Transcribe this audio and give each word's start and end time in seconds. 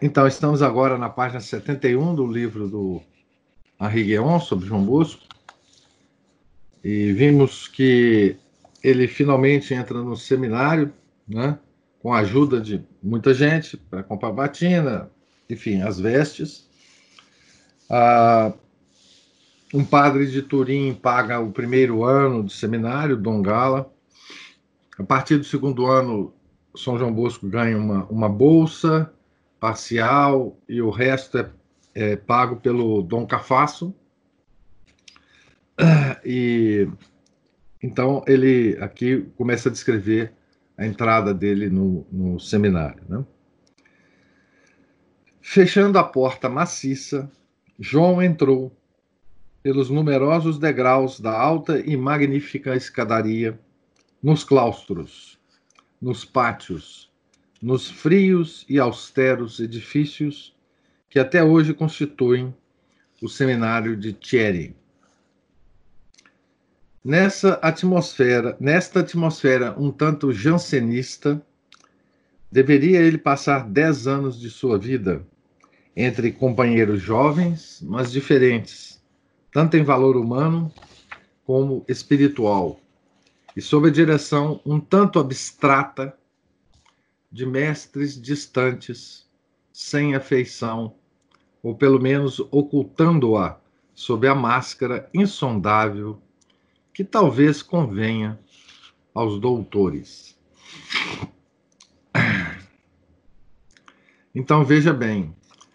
Então, 0.00 0.26
estamos 0.26 0.62
agora 0.62 0.96
na 0.96 1.08
página 1.08 1.40
71 1.40 2.14
do 2.14 2.26
livro 2.26 2.68
do 2.68 3.02
Henri 3.80 4.04
Guéon 4.04 4.38
sobre 4.38 4.66
João 4.66 4.84
Bosco. 4.84 5.22
E 6.84 7.12
vimos 7.12 7.66
que 7.66 8.36
ele 8.82 9.08
finalmente 9.08 9.74
entra 9.74 10.00
no 10.00 10.16
seminário, 10.16 10.92
né, 11.26 11.58
com 12.00 12.12
a 12.12 12.20
ajuda 12.20 12.60
de 12.60 12.82
muita 13.02 13.34
gente 13.34 13.76
para 13.76 14.02
comprar 14.02 14.30
batina, 14.30 15.10
enfim, 15.50 15.82
as 15.82 15.98
vestes. 15.98 16.68
Ah, 17.90 18.52
um 19.74 19.84
padre 19.84 20.26
de 20.26 20.42
Turim 20.42 20.94
paga 20.94 21.40
o 21.40 21.50
primeiro 21.50 22.04
ano 22.04 22.44
do 22.44 22.50
seminário, 22.50 23.16
Dom 23.16 23.42
Gala. 23.42 23.90
A 24.98 25.02
partir 25.02 25.38
do 25.38 25.44
segundo 25.44 25.86
ano, 25.86 26.32
São 26.76 26.98
João 26.98 27.12
Bosco 27.12 27.48
ganha 27.48 27.76
uma, 27.76 28.04
uma 28.06 28.28
bolsa 28.28 29.12
parcial 29.60 30.58
e 30.68 30.80
o 30.80 30.90
resto 30.90 31.38
é, 31.38 31.50
é 31.94 32.16
pago 32.16 32.56
pelo 32.56 33.02
Dom 33.02 33.26
Cafasso. 33.26 33.94
E 36.24 36.88
então 37.80 38.24
ele 38.26 38.76
aqui 38.80 39.22
começa 39.36 39.68
a 39.68 39.72
descrever 39.72 40.32
a 40.76 40.84
entrada 40.86 41.32
dele 41.32 41.70
no, 41.70 42.06
no 42.10 42.38
seminário. 42.40 43.02
Né? 43.08 43.24
Fechando 45.40 45.98
a 45.98 46.04
porta 46.04 46.48
maciça, 46.48 47.30
João 47.78 48.20
entrou 48.22 48.76
pelos 49.62 49.90
numerosos 49.90 50.58
degraus 50.58 51.20
da 51.20 51.36
alta 51.38 51.80
e 51.80 51.96
magnífica 51.96 52.76
escadaria, 52.76 53.58
nos 54.22 54.42
claustros, 54.42 55.38
nos 56.00 56.24
pátios, 56.24 57.07
nos 57.60 57.90
frios 57.90 58.64
e 58.68 58.78
austeros 58.78 59.60
edifícios 59.60 60.54
que 61.10 61.18
até 61.18 61.42
hoje 61.42 61.74
constituem 61.74 62.54
o 63.20 63.28
seminário 63.28 63.96
de 63.96 64.12
Thierry. 64.12 64.76
Nessa 67.04 67.54
atmosfera, 67.62 68.56
nesta 68.60 69.00
atmosfera 69.00 69.74
um 69.78 69.90
tanto 69.90 70.32
jansenista, 70.32 71.40
deveria 72.50 73.00
ele 73.00 73.18
passar 73.18 73.68
dez 73.68 74.06
anos 74.06 74.38
de 74.38 74.50
sua 74.50 74.78
vida 74.78 75.24
entre 75.96 76.30
companheiros 76.30 77.00
jovens, 77.00 77.80
mas 77.82 78.12
diferentes, 78.12 79.02
tanto 79.52 79.76
em 79.76 79.82
valor 79.82 80.16
humano 80.16 80.72
como 81.44 81.84
espiritual, 81.88 82.78
e 83.56 83.60
sob 83.60 83.88
a 83.88 83.92
direção 83.92 84.60
um 84.64 84.78
tanto 84.78 85.18
abstrata 85.18 86.17
de 87.30 87.44
mestres 87.46 88.20
distantes, 88.20 89.28
sem 89.72 90.14
afeição, 90.14 90.94
ou 91.62 91.74
pelo 91.74 92.00
menos 92.00 92.40
ocultando-a 92.50 93.60
sob 93.94 94.26
a 94.26 94.34
máscara 94.34 95.08
insondável 95.12 96.20
que 96.92 97.04
talvez 97.04 97.62
convenha 97.62 98.38
aos 99.14 99.40
doutores. 99.40 100.38
Então 104.34 104.64
veja 104.64 104.92
bem, 104.92 105.34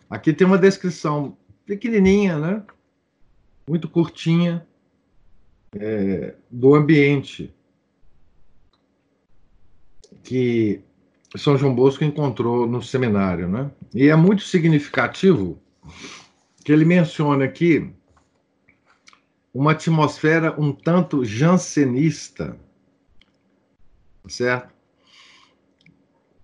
aqui 0.10 0.32
tem 0.32 0.48
uma 0.48 0.58
descrição 0.58 1.38
pequenininha, 1.66 2.38
né? 2.38 2.64
Muito 3.68 3.90
curtinha 3.90 4.66
é, 5.76 6.36
do 6.50 6.76
ambiente 6.76 7.54
que 10.24 10.82
são 11.36 11.58
João 11.58 11.74
Bosco 11.74 12.04
encontrou 12.04 12.68
no 12.68 12.82
seminário, 12.82 13.48
né? 13.48 13.72
E 13.94 14.08
é 14.08 14.16
muito 14.16 14.44
significativo 14.44 15.60
que 16.64 16.72
ele 16.72 16.86
menciona 16.86 17.46
aqui 17.46 17.92
uma 19.54 19.72
atmosfera 19.72 20.60
um 20.60 20.72
tanto 20.72 21.26
jansenista, 21.26 22.58
certo? 24.28 24.74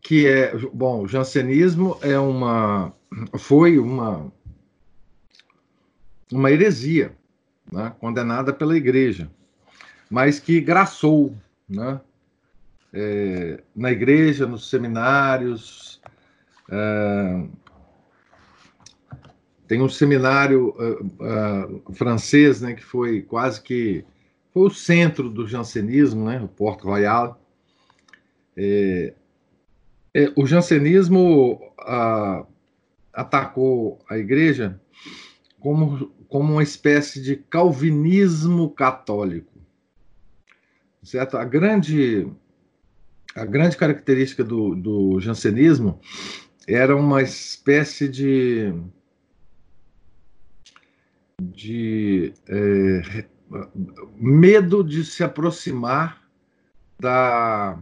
Que 0.01 0.27
é, 0.27 0.57
bom, 0.73 1.03
o 1.03 1.07
jansenismo 1.07 1.97
é 2.01 2.17
uma 2.19 2.94
foi 3.38 3.77
uma 3.77 4.31
uma 6.31 6.51
heresia, 6.51 7.16
né? 7.71 7.94
condenada 8.00 8.53
pela 8.53 8.77
igreja, 8.77 9.29
mas 10.09 10.39
que 10.39 10.61
graçou, 10.61 11.35
né? 11.67 12.00
É, 12.94 13.61
na 13.75 13.91
igreja, 13.91 14.45
nos 14.45 14.69
seminários. 14.69 16.01
É, 16.69 17.44
tem 19.69 19.83
um 19.83 19.88
seminário 19.88 20.69
uh, 20.69 21.85
uh, 21.85 21.94
francês, 21.94 22.59
né, 22.59 22.73
que 22.73 22.83
foi 22.83 23.22
quase 23.22 23.61
que 23.61 24.03
foi 24.51 24.63
o 24.63 24.72
centro 24.72 25.29
do 25.29 25.47
jansenismo, 25.47 26.25
né, 26.25 26.41
o 26.41 26.47
Porto 26.47 26.88
Royal. 26.88 27.39
É, 28.57 29.13
é, 30.11 30.33
o 30.35 30.47
jansenismo 30.47 31.61
uh, 31.81 32.47
atacou 33.13 34.00
a 34.09 34.17
igreja 34.17 34.81
como, 35.59 36.11
como 36.27 36.53
uma 36.53 36.63
espécie 36.63 37.21
de 37.21 37.35
calvinismo 37.35 38.71
católico. 38.71 39.53
Certo? 41.03 41.38
A 41.38 41.45
grande 41.45 42.27
a 43.39 43.45
grande 43.45 43.77
característica 43.77 44.44
do, 44.44 44.75
do 44.75 45.19
jansenismo 45.19 46.00
era 46.67 46.95
uma 46.95 47.22
espécie 47.22 48.07
de 48.09 48.73
de 51.41 52.33
é, 52.50 53.25
medo 54.17 54.83
de 54.83 55.05
se 55.05 55.23
aproximar 55.23 56.22
da, 57.00 57.81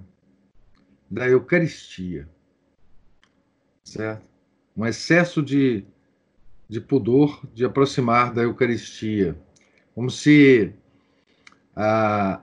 da 1.09 1.27
Eucaristia, 1.27 2.29
certo? 3.83 4.27
Um 4.75 4.85
excesso 4.85 5.41
de, 5.41 5.83
de 6.69 6.79
pudor 6.79 7.41
de 7.51 7.65
aproximar 7.65 8.31
da 8.31 8.43
Eucaristia, 8.43 9.35
como 9.95 10.11
se 10.11 10.71
a, 11.75 12.41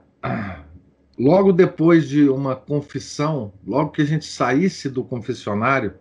logo 1.17 1.51
depois 1.51 2.07
de 2.07 2.27
uma 2.29 2.55
confissão, 2.55 3.53
logo 3.65 3.91
que 3.91 4.01
a 4.01 4.05
gente 4.05 4.25
saísse 4.25 4.89
do 4.89 5.03
confessionário, 5.03 5.93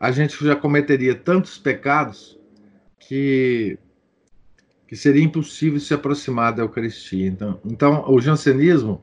a 0.00 0.10
gente 0.10 0.42
já 0.44 0.56
cometeria 0.56 1.14
tantos 1.14 1.58
pecados 1.58 2.38
que, 2.98 3.78
que 4.86 4.96
seria 4.96 5.22
impossível 5.22 5.80
se 5.80 5.92
aproximar 5.92 6.54
da 6.54 6.62
Eucaristia. 6.62 7.26
Então, 7.26 7.60
então 7.64 8.04
o 8.10 8.20
jansenismo 8.20 9.02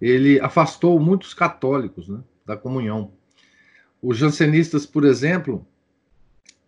ele 0.00 0.38
afastou 0.40 1.00
muitos 1.00 1.32
católicos 1.32 2.08
né, 2.08 2.20
da 2.44 2.56
comunhão. 2.56 3.12
Os 4.00 4.18
jansenistas, 4.18 4.84
por 4.84 5.04
exemplo, 5.04 5.66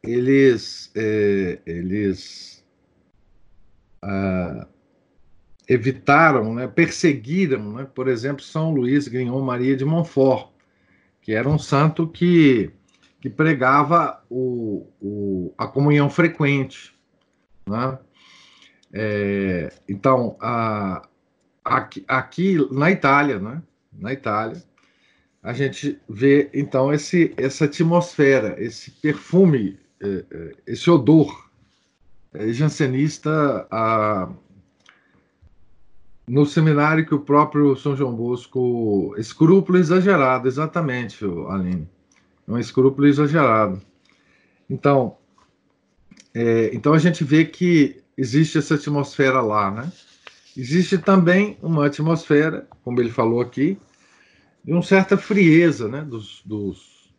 eles, 0.03 0.91
é, 0.94 1.61
eles 1.67 2.64
ah, 4.03 4.67
evitaram, 5.69 6.55
né, 6.55 6.67
perseguiram, 6.67 7.73
né, 7.75 7.87
por 7.94 8.09
exemplo, 8.09 8.43
São 8.43 8.70
Luís 8.70 9.06
Grignon 9.06 9.43
Maria 9.43 9.76
de 9.76 9.85
Montfort, 9.85 10.49
que 11.20 11.35
era 11.35 11.49
um 11.49 11.59
santo 11.59 12.09
que, 12.09 12.70
que 13.20 13.29
pregava 13.29 14.25
o, 14.31 14.87
o, 14.99 15.53
a 15.59 15.67
comunhão 15.67 16.09
frequente. 16.09 16.94
Né? 17.67 17.99
É, 18.93 19.70
então, 19.87 20.37
a, 20.41 21.06
aqui, 21.62 22.03
aqui, 22.09 22.56
na 22.73 22.91
Itália, 22.91 23.38
né, 23.38 23.62
na 23.93 24.12
Itália, 24.14 24.62
a 25.43 25.53
gente 25.53 26.00
vê 26.09 26.50
então 26.55 26.93
esse, 26.93 27.35
essa 27.37 27.67
atmosfera, 27.67 28.56
esse 28.59 28.91
perfume, 28.91 29.79
é, 30.00 30.25
é, 30.31 30.53
esse 30.67 30.91
odor 30.91 31.50
é, 32.32 32.49
jansenista 32.53 33.67
a, 33.71 34.31
no 36.29 36.45
seminário 36.45 37.07
que 37.07 37.15
o 37.15 37.21
próprio 37.21 37.75
São 37.77 37.97
João 37.97 38.15
Bosco. 38.15 39.15
Escrúpulo 39.17 39.79
exagerado, 39.79 40.47
exatamente, 40.47 41.25
Aline. 41.49 41.89
Um 42.47 42.59
escrúpulo 42.59 43.07
exagerado. 43.07 43.81
Então, 44.69 45.17
é, 46.35 46.71
então 46.75 46.93
a 46.93 46.99
gente 46.99 47.25
vê 47.25 47.45
que 47.45 48.03
existe 48.17 48.59
essa 48.59 48.75
atmosfera 48.75 49.41
lá, 49.41 49.71
né? 49.71 49.93
Existe 50.57 50.99
também 50.99 51.57
uma 51.63 51.87
atmosfera, 51.87 52.69
como 52.83 53.01
ele 53.01 53.11
falou 53.11 53.41
aqui, 53.41 53.79
de 54.65 54.73
uma 54.73 54.83
certa 54.83 55.17
frieza, 55.17 55.89
né, 55.89 56.03
dos, 56.03 56.43
dos, 56.45 57.15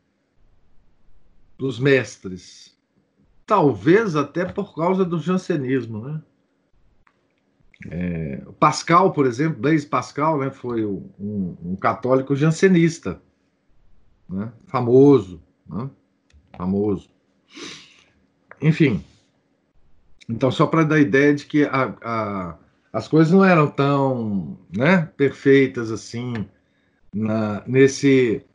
dos 1.58 1.80
mestres. 1.80 2.78
Talvez 3.46 4.16
até 4.16 4.46
por 4.46 4.76
causa 4.76 5.06
do 5.06 5.20
jansenismo, 5.20 6.06
né? 6.06 6.22
É, 7.88 8.42
Pascal, 8.60 9.14
por 9.14 9.26
exemplo, 9.26 9.62
Blaise 9.62 9.88
Pascal, 9.88 10.40
né, 10.40 10.52
foi 10.52 10.86
um, 10.86 11.56
um 11.64 11.76
católico 11.78 12.36
jansenista, 12.36 13.22
né, 14.28 14.52
famoso, 14.68 15.42
né, 15.68 15.90
famoso. 16.58 17.10
Enfim, 18.62 19.04
então 20.28 20.52
só 20.52 20.68
para 20.68 20.84
dar 20.84 21.00
ideia 21.00 21.34
de 21.34 21.46
que 21.46 21.64
a, 21.64 21.96
a, 22.04 22.58
as 22.92 23.08
coisas 23.08 23.32
não 23.32 23.46
eram 23.46 23.68
tão 23.68 24.58
né, 24.76 25.10
perfeitas 25.16 25.90
assim 25.90 26.34
na, 27.14 27.64
nesse, 27.66 28.46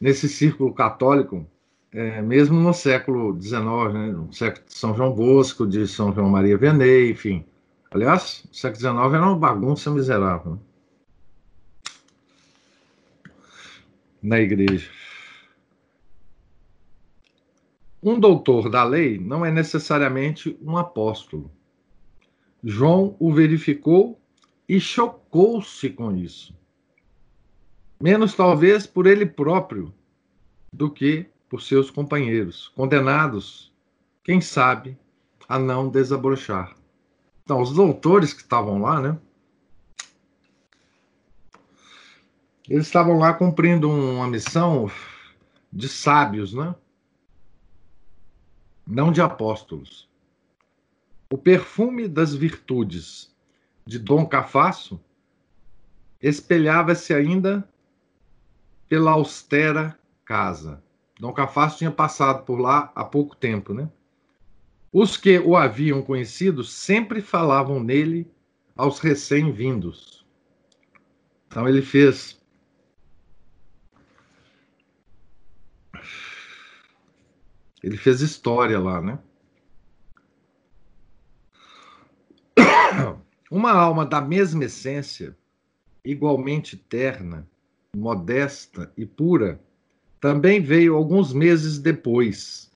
nesse 0.00 0.26
círculo 0.26 0.72
católico, 0.72 1.46
é, 1.92 2.22
mesmo 2.22 2.58
no 2.58 2.72
século 2.72 3.38
XIX, 3.40 3.62
né, 3.92 4.06
no 4.06 4.32
século 4.32 4.64
de 4.66 4.74
São 4.74 4.94
João 4.96 5.12
Bosco, 5.12 5.66
de 5.66 5.86
São 5.86 6.14
João 6.14 6.30
Maria 6.30 6.56
Vianney, 6.56 7.10
enfim. 7.10 7.44
Aliás, 7.94 8.44
o 8.50 8.54
século 8.56 8.80
XIX 8.80 9.14
era 9.14 9.22
uma 9.22 9.38
bagunça 9.38 9.88
miserável. 9.88 10.58
Na 14.20 14.40
igreja. 14.40 14.90
Um 18.02 18.18
doutor 18.18 18.68
da 18.68 18.82
lei 18.82 19.16
não 19.16 19.46
é 19.46 19.52
necessariamente 19.52 20.58
um 20.60 20.76
apóstolo. 20.76 21.48
João 22.64 23.14
o 23.20 23.32
verificou 23.32 24.20
e 24.68 24.80
chocou-se 24.80 25.88
com 25.90 26.16
isso. 26.16 26.52
Menos 28.00 28.34
talvez 28.34 28.88
por 28.88 29.06
ele 29.06 29.24
próprio 29.24 29.94
do 30.72 30.90
que 30.90 31.26
por 31.48 31.62
seus 31.62 31.92
companheiros, 31.92 32.66
condenados, 32.74 33.72
quem 34.24 34.40
sabe, 34.40 34.98
a 35.48 35.60
não 35.60 35.88
desabrochar. 35.88 36.74
Então, 37.44 37.60
os 37.60 37.74
doutores 37.74 38.32
que 38.32 38.40
estavam 38.40 38.80
lá, 38.80 39.00
né? 39.00 39.18
Eles 42.66 42.86
estavam 42.86 43.18
lá 43.18 43.34
cumprindo 43.34 43.90
uma 43.90 44.26
missão 44.26 44.90
de 45.70 45.86
sábios, 45.86 46.54
né? 46.54 46.74
Não 48.86 49.12
de 49.12 49.20
apóstolos. 49.20 50.08
O 51.30 51.36
perfume 51.36 52.08
das 52.08 52.34
virtudes 52.34 53.30
de 53.84 53.98
Dom 53.98 54.24
Cafasso 54.24 54.98
espelhava-se 56.22 57.12
ainda 57.12 57.68
pela 58.88 59.10
austera 59.10 59.98
casa. 60.24 60.82
Dom 61.20 61.32
Cafasso 61.34 61.76
tinha 61.76 61.90
passado 61.90 62.44
por 62.44 62.58
lá 62.58 62.90
há 62.94 63.04
pouco 63.04 63.36
tempo, 63.36 63.74
né? 63.74 63.90
Os 64.96 65.16
que 65.16 65.40
o 65.40 65.56
haviam 65.56 66.00
conhecido 66.00 66.62
sempre 66.62 67.20
falavam 67.20 67.82
nele 67.82 68.30
aos 68.76 69.00
recém-vindos. 69.00 70.24
Então 71.48 71.68
ele 71.68 71.82
fez. 71.82 72.40
Ele 77.82 77.96
fez 77.96 78.20
história 78.20 78.78
lá, 78.78 79.02
né? 79.02 79.18
Uma 83.50 83.72
alma 83.72 84.06
da 84.06 84.20
mesma 84.20 84.62
essência, 84.62 85.36
igualmente 86.04 86.76
terna, 86.76 87.44
modesta 87.96 88.92
e 88.96 89.04
pura, 89.04 89.60
também 90.20 90.62
veio 90.62 90.94
alguns 90.94 91.32
meses 91.32 91.80
depois 91.80 92.72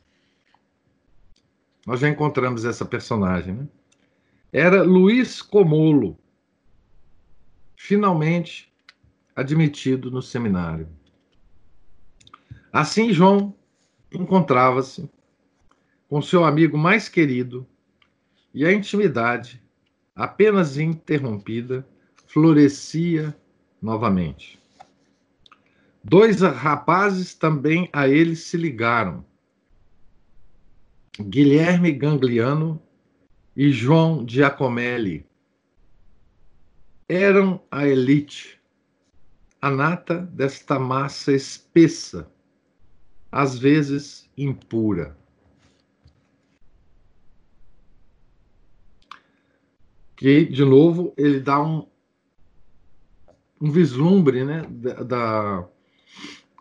nós 1.88 2.00
já 2.00 2.08
encontramos 2.10 2.66
essa 2.66 2.84
personagem. 2.84 3.54
Né? 3.54 3.68
Era 4.52 4.82
Luiz 4.82 5.40
Comolo, 5.40 6.18
finalmente 7.74 8.70
admitido 9.34 10.10
no 10.10 10.20
seminário. 10.20 10.86
Assim, 12.70 13.10
João 13.10 13.56
encontrava-se 14.12 15.08
com 16.10 16.20
seu 16.20 16.44
amigo 16.44 16.76
mais 16.76 17.08
querido 17.08 17.66
e 18.52 18.66
a 18.66 18.72
intimidade, 18.72 19.62
apenas 20.14 20.76
interrompida, 20.76 21.88
florescia 22.26 23.34
novamente. 23.80 24.60
Dois 26.04 26.42
rapazes 26.42 27.34
também 27.34 27.88
a 27.94 28.06
ele 28.06 28.36
se 28.36 28.58
ligaram 28.58 29.24
Guilherme 31.20 31.90
Gangliano 31.92 32.80
e 33.56 33.72
João 33.72 34.24
Giacomelli 34.26 35.26
eram 37.08 37.60
a 37.70 37.86
elite, 37.86 38.60
a 39.60 39.70
nata 39.70 40.18
desta 40.18 40.78
massa 40.78 41.32
espessa, 41.32 42.30
às 43.32 43.58
vezes 43.58 44.30
impura. 44.36 45.16
Que, 50.14 50.44
de 50.44 50.64
novo, 50.64 51.14
ele 51.16 51.40
dá 51.40 51.60
um, 51.60 51.86
um 53.60 53.70
vislumbre 53.70 54.44
né, 54.44 54.62
da, 54.62 55.68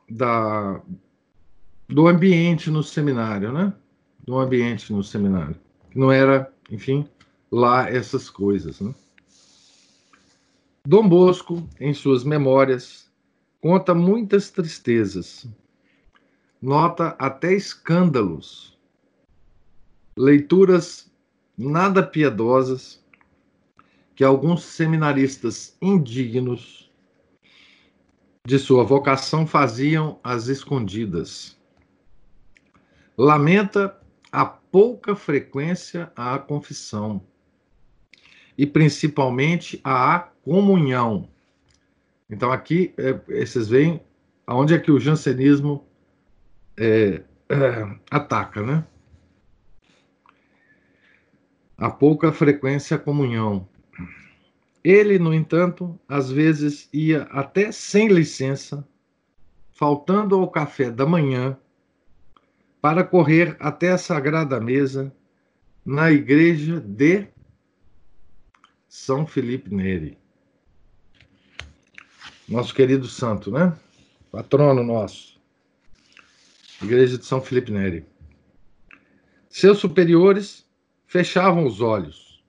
da, 0.10 0.82
do 1.88 2.08
ambiente 2.08 2.72
no 2.72 2.82
seminário, 2.82 3.52
né? 3.52 3.74
No 4.28 4.40
ambiente 4.40 4.92
no 4.92 5.04
seminário. 5.04 5.56
Não 5.96 6.12
era, 6.12 6.52
enfim, 6.70 7.08
lá 7.50 7.90
essas 7.90 8.30
coisas. 8.30 8.82
Né? 8.82 8.94
Dom 10.86 11.08
Bosco, 11.08 11.68
em 11.80 11.94
suas 11.94 12.24
memórias, 12.24 13.10
conta 13.62 13.96
muitas 13.96 14.52
tristezas, 14.52 15.48
nota 16.62 17.16
até 17.18 17.54
escândalos, 17.54 18.78
leituras 20.16 21.10
nada 21.58 22.04
piedosas 22.04 23.04
que 24.16 24.24
alguns 24.24 24.64
seminaristas 24.64 25.76
indignos 25.82 26.92
de 28.46 28.58
sua 28.58 28.84
vocação 28.84 29.46
faziam 29.46 30.20
às 30.24 30.48
escondidas. 30.48 31.58
Lamenta 33.18 34.00
a 34.38 34.46
pouca 34.46 35.16
frequência 35.16 36.12
à 36.16 36.38
confissão 36.38 37.26
e 38.56 38.68
principalmente 38.68 39.82
à 39.84 40.30
comunhão. 40.44 41.28
Então 42.30 42.52
aqui 42.52 42.94
é, 42.98 43.14
vocês 43.14 43.68
veem 43.68 44.00
aonde 44.46 44.76
é 44.76 44.78
que 44.78 44.92
o 44.92 45.00
jansenismo 45.00 45.84
é, 46.78 47.24
é, 47.50 47.98
ataca, 48.12 48.62
né? 48.62 48.86
A 51.76 51.90
pouca 51.90 52.32
frequência 52.32 52.96
à 52.96 53.00
comunhão. 53.00 53.68
Ele, 54.84 55.18
no 55.18 55.34
entanto, 55.34 56.00
às 56.08 56.30
vezes 56.30 56.88
ia 56.94 57.24
até 57.32 57.72
sem 57.72 58.08
licença, 58.08 58.88
faltando 59.72 60.36
ao 60.36 60.48
café 60.48 60.92
da 60.92 61.08
manhã 61.08 61.58
para 62.82 63.04
correr 63.04 63.56
até 63.60 63.92
a 63.92 63.98
Sagrada 63.98 64.60
Mesa 64.60 65.14
na 65.86 66.12
igreja 66.12 66.80
de 66.80 67.28
São 68.88 69.26
Felipe 69.26 69.74
Neri. 69.74 70.18
Nosso 72.48 72.74
querido 72.74 73.08
santo, 73.08 73.52
né? 73.52 73.78
Patrono 74.32 74.84
nosso. 74.84 75.40
Igreja 76.82 77.18
de 77.18 77.26
São 77.26 77.42
Felipe 77.42 77.72
Neri. 77.72 78.06
Seus 79.50 79.80
superiores 79.80 80.66
fechavam 81.08 81.66
os 81.66 81.82
olhos. 81.82 82.44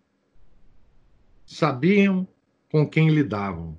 Sabiam 1.47 2.29
com 2.71 2.87
quem 2.87 3.09
lidavam. 3.09 3.79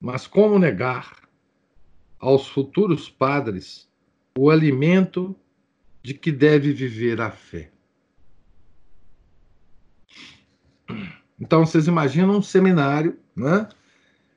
Mas 0.00 0.26
como 0.26 0.58
negar 0.58 1.28
aos 2.18 2.48
futuros 2.48 3.08
padres 3.08 3.87
o 4.40 4.50
alimento 4.50 5.34
de 6.00 6.14
que 6.14 6.30
deve 6.30 6.72
viver 6.72 7.20
a 7.20 7.28
fé. 7.28 7.72
Então, 11.40 11.66
vocês 11.66 11.88
imaginam 11.88 12.36
um 12.36 12.42
seminário 12.42 13.18
né, 13.34 13.68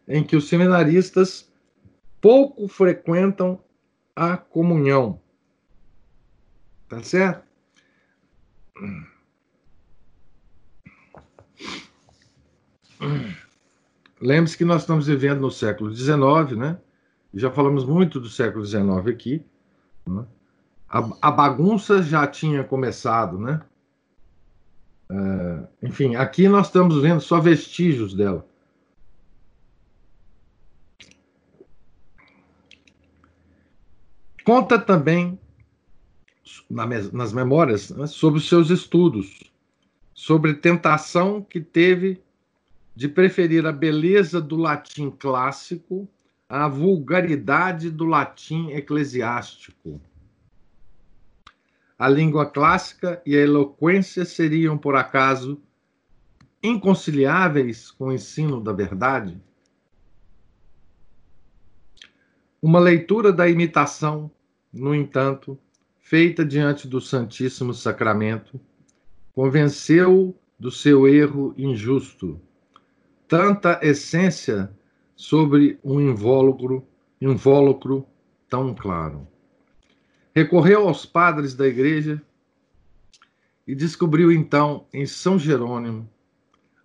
em 0.07 0.23
que 0.23 0.35
os 0.35 0.47
seminaristas 0.47 1.51
pouco 2.19 2.67
frequentam 2.67 3.63
a 4.15 4.35
comunhão. 4.37 5.21
Tá 6.89 7.03
certo? 7.03 7.45
Lembre-se 14.19 14.57
que 14.57 14.65
nós 14.65 14.81
estamos 14.81 15.05
vivendo 15.05 15.41
no 15.41 15.51
século 15.51 15.93
XIX, 15.93 16.57
né? 16.57 16.79
Já 17.33 17.51
falamos 17.51 17.85
muito 17.85 18.19
do 18.19 18.29
século 18.29 18.65
XIX 18.65 19.07
aqui. 19.07 19.45
Né? 20.05 20.25
A, 20.89 21.09
a, 21.21 21.31
bagunça 21.31 22.03
já 22.03 22.27
tinha 22.27 22.63
começado, 22.63 23.39
né? 23.39 23.61
É, 25.09 25.87
enfim, 25.87 26.15
aqui 26.15 26.47
nós 26.47 26.67
estamos 26.67 27.01
vendo 27.01 27.21
só 27.21 27.39
vestígios 27.39 28.13
dela. 28.13 28.45
Conta 34.43 34.79
também 34.79 35.39
nas 36.69 37.31
memórias 37.31 37.89
né, 37.89 38.07
sobre 38.07 38.39
os 38.39 38.49
seus 38.49 38.69
estudos, 38.69 39.51
sobre 40.13 40.53
tentação 40.55 41.41
que 41.41 41.61
teve 41.61 42.21
de 42.95 43.07
preferir 43.07 43.65
a 43.65 43.71
beleza 43.71 44.41
do 44.41 44.55
latim 44.57 45.09
clássico 45.09 46.07
à 46.51 46.67
vulgaridade 46.67 47.89
do 47.89 48.03
latim 48.03 48.71
eclesiástico. 48.71 50.01
A 51.97 52.09
língua 52.09 52.45
clássica 52.45 53.21
e 53.25 53.37
a 53.37 53.39
eloquência 53.39 54.25
seriam, 54.25 54.77
por 54.77 54.97
acaso, 54.97 55.61
inconciliáveis 56.61 57.89
com 57.89 58.07
o 58.07 58.11
ensino 58.11 58.59
da 58.59 58.73
verdade? 58.73 59.41
Uma 62.61 62.81
leitura 62.81 63.31
da 63.31 63.47
imitação, 63.47 64.29
no 64.73 64.93
entanto, 64.93 65.57
feita 66.01 66.43
diante 66.43 66.85
do 66.85 66.99
Santíssimo 66.99 67.73
Sacramento, 67.73 68.59
convenceu 69.33 70.37
do 70.59 70.69
seu 70.69 71.07
erro 71.07 71.53
injusto. 71.57 72.41
Tanta 73.25 73.79
essência 73.81 74.69
sobre 75.21 75.77
um 75.83 76.01
invólucro, 76.01 76.87
invólucro 77.21 78.05
tão 78.49 78.73
claro. 78.73 79.27
Recorreu 80.33 80.87
aos 80.87 81.05
padres 81.05 81.53
da 81.53 81.67
igreja 81.67 82.21
e 83.67 83.75
descobriu 83.75 84.31
então 84.31 84.87
em 84.93 85.05
São 85.05 85.37
Jerônimo 85.37 86.09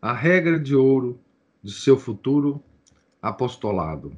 a 0.02 0.12
regra 0.12 0.60
de 0.60 0.76
ouro 0.76 1.18
de 1.62 1.72
seu 1.72 1.96
futuro 1.96 2.62
apostolado 3.22 4.16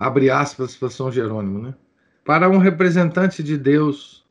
abre 0.00 0.30
aspas 0.30 0.74
para 0.74 0.88
São 0.88 1.12
Jerônimo, 1.12 1.58
né? 1.58 1.74
Para 2.24 2.48
um 2.48 2.56
representante 2.56 3.42
de 3.42 3.58
Deus, 3.58 4.26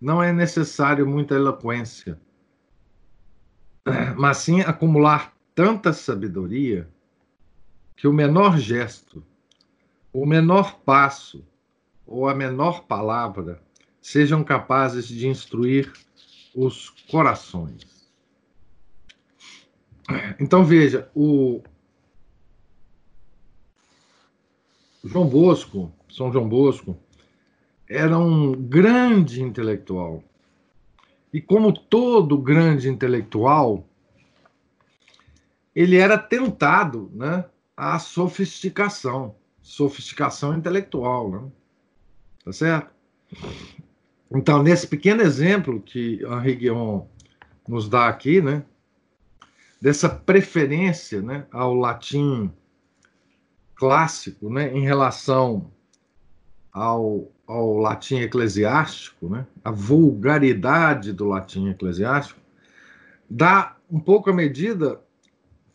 não 0.00 0.22
é 0.22 0.32
necessário 0.32 1.06
muita 1.06 1.34
eloquência, 1.34 2.18
mas 4.16 4.38
sim 4.38 4.62
acumular 4.62 5.34
tanta 5.54 5.92
sabedoria 5.92 6.88
que 7.96 8.06
o 8.06 8.12
menor 8.12 8.58
gesto, 8.58 9.24
o 10.12 10.26
menor 10.26 10.80
passo 10.80 11.44
ou 12.06 12.28
a 12.28 12.34
menor 12.34 12.84
palavra 12.84 13.62
sejam 14.00 14.42
capazes 14.42 15.06
de 15.06 15.28
instruir 15.28 15.92
os 16.54 16.90
corações. 17.10 18.10
Então 20.38 20.64
veja, 20.64 21.10
o, 21.14 21.62
João 25.04 25.26
Bosco, 25.26 25.92
São 26.08 26.32
João 26.32 26.48
Bosco, 26.48 26.96
era 27.88 28.16
um 28.16 28.52
grande 28.52 29.42
intelectual. 29.42 30.22
E 31.32 31.40
como 31.40 31.72
todo 31.72 32.38
grande 32.38 32.88
intelectual, 32.88 33.86
ele 35.74 35.96
era 35.96 36.18
tentado 36.18 37.10
né, 37.14 37.44
à 37.76 37.98
sofisticação, 37.98 39.34
sofisticação 39.60 40.56
intelectual. 40.56 41.30
Né? 41.30 41.50
Tá 42.44 42.52
certo? 42.52 42.90
Então, 44.30 44.62
nesse 44.62 44.86
pequeno 44.86 45.22
exemplo 45.22 45.80
que 45.80 46.20
Henri 46.24 46.54
Guion 46.54 47.02
nos 47.68 47.88
dá 47.88 48.08
aqui, 48.08 48.40
né, 48.40 48.64
dessa 49.80 50.08
preferência 50.08 51.20
né, 51.20 51.46
ao 51.50 51.74
latim 51.74 52.50
clássico 53.74 54.48
né, 54.48 54.72
em 54.72 54.82
relação 54.82 55.70
ao, 56.72 57.30
ao 57.46 57.78
latim 57.78 58.20
eclesiástico, 58.20 59.28
né, 59.28 59.46
a 59.64 59.70
vulgaridade 59.70 61.12
do 61.12 61.26
latim 61.26 61.68
eclesiástico, 61.68 62.40
dá 63.28 63.76
um 63.90 64.00
pouco 64.00 64.30
a 64.30 64.32
medida 64.32 65.00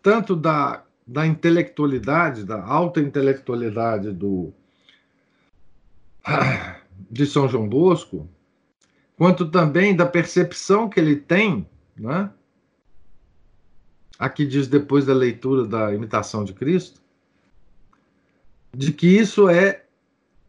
tanto 0.01 0.35
da, 0.35 0.83
da 1.05 1.25
intelectualidade, 1.25 2.43
da 2.43 2.63
alta 2.63 2.99
intelectualidade 2.99 4.11
do, 4.11 4.53
de 7.09 7.25
São 7.25 7.47
João 7.47 7.67
Bosco, 7.67 8.29
quanto 9.17 9.49
também 9.49 9.95
da 9.95 10.05
percepção 10.05 10.89
que 10.89 10.99
ele 10.99 11.15
tem, 11.15 11.67
né? 11.95 12.29
aqui 14.17 14.45
diz 14.45 14.67
depois 14.67 15.05
da 15.05 15.13
leitura 15.13 15.65
da 15.65 15.93
imitação 15.93 16.43
de 16.43 16.53
Cristo, 16.53 17.01
de 18.75 18.91
que 18.91 19.07
isso 19.07 19.49
é 19.49 19.83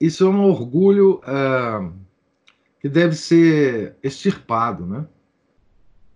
isso 0.01 0.25
é 0.25 0.29
um 0.29 0.45
orgulho 0.45 1.21
uh, 1.25 1.93
que 2.81 2.89
deve 2.89 3.17
ser 3.17 3.97
extirpado, 4.03 4.87
né? 4.87 5.07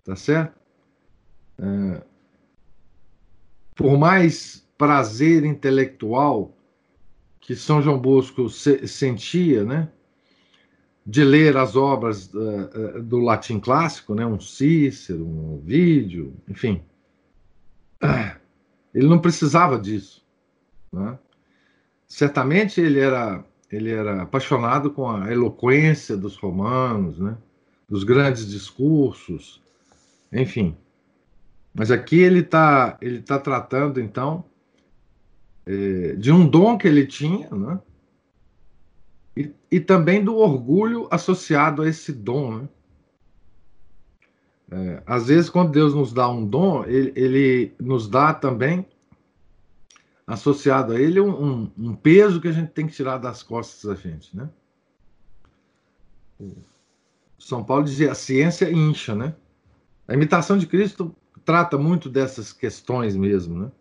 Tá 0.05 0.15
certo? 0.15 0.57
Uh, 1.59 2.01
por 3.75 3.99
mais 3.99 4.67
prazer 4.77 5.45
intelectual 5.45 6.57
que 7.41 7.55
São 7.57 7.83
João 7.83 7.99
Bosco 7.99 8.49
se, 8.49 8.87
sentia, 8.87 9.65
né? 9.65 9.89
De 11.05 11.25
ler 11.25 11.57
as 11.57 11.75
obras 11.75 12.33
uh, 12.33 13.03
do 13.03 13.19
latim 13.19 13.59
clássico, 13.59 14.15
né? 14.15 14.25
Um 14.25 14.39
Cícero, 14.39 15.27
um 15.27 15.61
Vídeo, 15.65 16.35
enfim. 16.49 16.83
Ele 18.95 19.09
não 19.09 19.19
precisava 19.19 19.79
disso, 19.79 20.25
né? 20.93 21.19
certamente 22.07 22.79
ele 22.79 23.01
era 23.01 23.43
ele 23.71 23.91
era 23.91 24.21
apaixonado 24.21 24.91
com 24.91 25.09
a 25.09 25.33
eloquência 25.33 26.15
dos 26.15 26.37
romanos, 26.37 27.19
né? 27.19 27.39
dos 27.89 28.05
grandes 28.05 28.47
discursos, 28.47 29.63
enfim. 30.31 30.77
Mas 31.75 31.91
aqui 31.91 32.21
ele 32.21 32.41
está 32.41 32.99
ele 33.01 33.23
tá 33.23 33.39
tratando, 33.39 34.01
então, 34.01 34.45
é, 35.65 36.15
de 36.17 36.31
um 36.31 36.47
dom 36.47 36.77
que 36.77 36.87
ele 36.87 37.07
tinha, 37.07 37.49
né? 37.51 37.81
E, 39.35 39.51
e, 39.71 39.81
também 39.81 40.23
do 40.23 40.37
orgulho 40.37 41.09
associado 41.11 41.81
a 41.81 41.89
esse 41.89 42.13
dom. 42.13 42.59
Né? 42.59 42.69
É, 44.71 45.03
às 45.07 45.29
vezes, 45.29 45.49
quando 45.49 45.73
Deus 45.73 45.95
nos 45.95 46.13
dá 46.13 46.29
um 46.29 46.45
dom, 46.47 46.85
ele, 46.85 47.13
ele 47.17 47.75
nos 47.81 48.07
dá 48.07 48.35
também 48.35 48.87
associado 50.27 50.93
a 50.93 51.01
ele 51.01 51.19
um, 51.19 51.31
um, 51.31 51.73
um, 51.79 51.95
peso 51.95 52.43
que 52.43 52.49
a 52.49 52.53
gente 52.53 52.73
tem 52.73 52.87
que 52.87 52.93
tirar 52.93 53.17
das 53.17 53.43
costas 53.43 53.85
da 53.85 53.95
gente, 53.95 54.37
né? 54.37 54.51
São 57.39 57.65
Paulo 57.65 57.85
dizia 57.85 58.13
a 58.13 58.15
ciência 58.15 58.71
incha, 58.71 59.15
né? 59.15 59.35
A 60.07 60.15
imitação 60.15 60.59
de 60.59 60.67
Cristo 60.67 61.15
trata 61.45 61.77
muito 61.77 62.09
dessas 62.09 62.53
questões 62.53 63.17
mesmo, 63.17 63.59
né? 63.59 63.73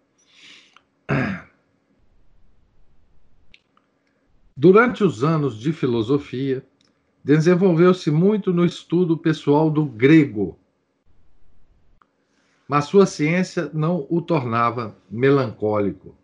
Durante 4.56 5.04
os 5.04 5.24
anos 5.24 5.60
de 5.60 5.74
filosofia, 5.74 6.66
desenvolveu-se 7.24 8.12
muito 8.12 8.54
no 8.54 8.66
estudo 8.66 9.18
pessoal 9.18 9.70
do 9.70 9.86
grego, 9.86 10.58
mas 12.68 12.86
sua 12.86 13.06
ciência 13.06 13.70
não 13.74 14.06
o 14.10 14.22
tornava 14.22 14.96
melancólico. 15.10 16.16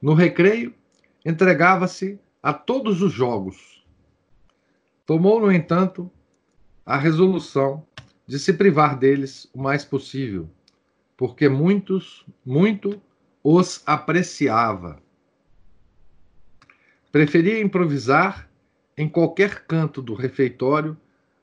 No 0.00 0.14
recreio, 0.14 0.74
entregava-se 1.24 2.18
a 2.42 2.52
todos 2.52 3.02
os 3.02 3.12
jogos. 3.12 3.84
Tomou, 5.04 5.40
no 5.40 5.52
entanto, 5.52 6.10
a 6.84 6.96
resolução 6.96 7.86
de 8.26 8.38
se 8.38 8.52
privar 8.52 8.98
deles 8.98 9.48
o 9.52 9.60
mais 9.60 9.84
possível, 9.84 10.48
porque 11.16 11.48
muitos, 11.48 12.24
muito 12.44 13.00
os 13.42 13.82
apreciava. 13.86 15.02
Preferia 17.10 17.60
improvisar 17.60 18.48
em 18.96 19.08
qualquer 19.08 19.66
canto 19.66 20.00
do 20.00 20.14
refeitório 20.14 20.96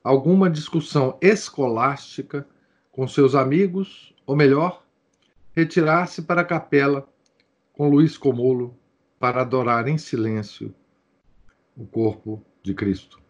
alguma 0.04 0.50
discussão 0.50 1.18
escolástica 1.22 2.48
com 2.92 3.08
seus 3.08 3.36
amigos, 3.36 4.14
ou 4.26 4.36
melhor, 4.36 4.84
retirar-se 5.56 6.22
para 6.22 6.42
a 6.42 6.46
capela 6.46 7.08
com 7.74 7.90
Luiz 7.90 8.18
Comolo 8.18 8.78
para 9.20 9.42
adorar 9.42 9.88
em 9.88 9.98
silêncio 9.98 10.74
o 11.76 11.86
corpo 11.86 12.42
de 12.64 12.74
Cristo. 12.74 13.27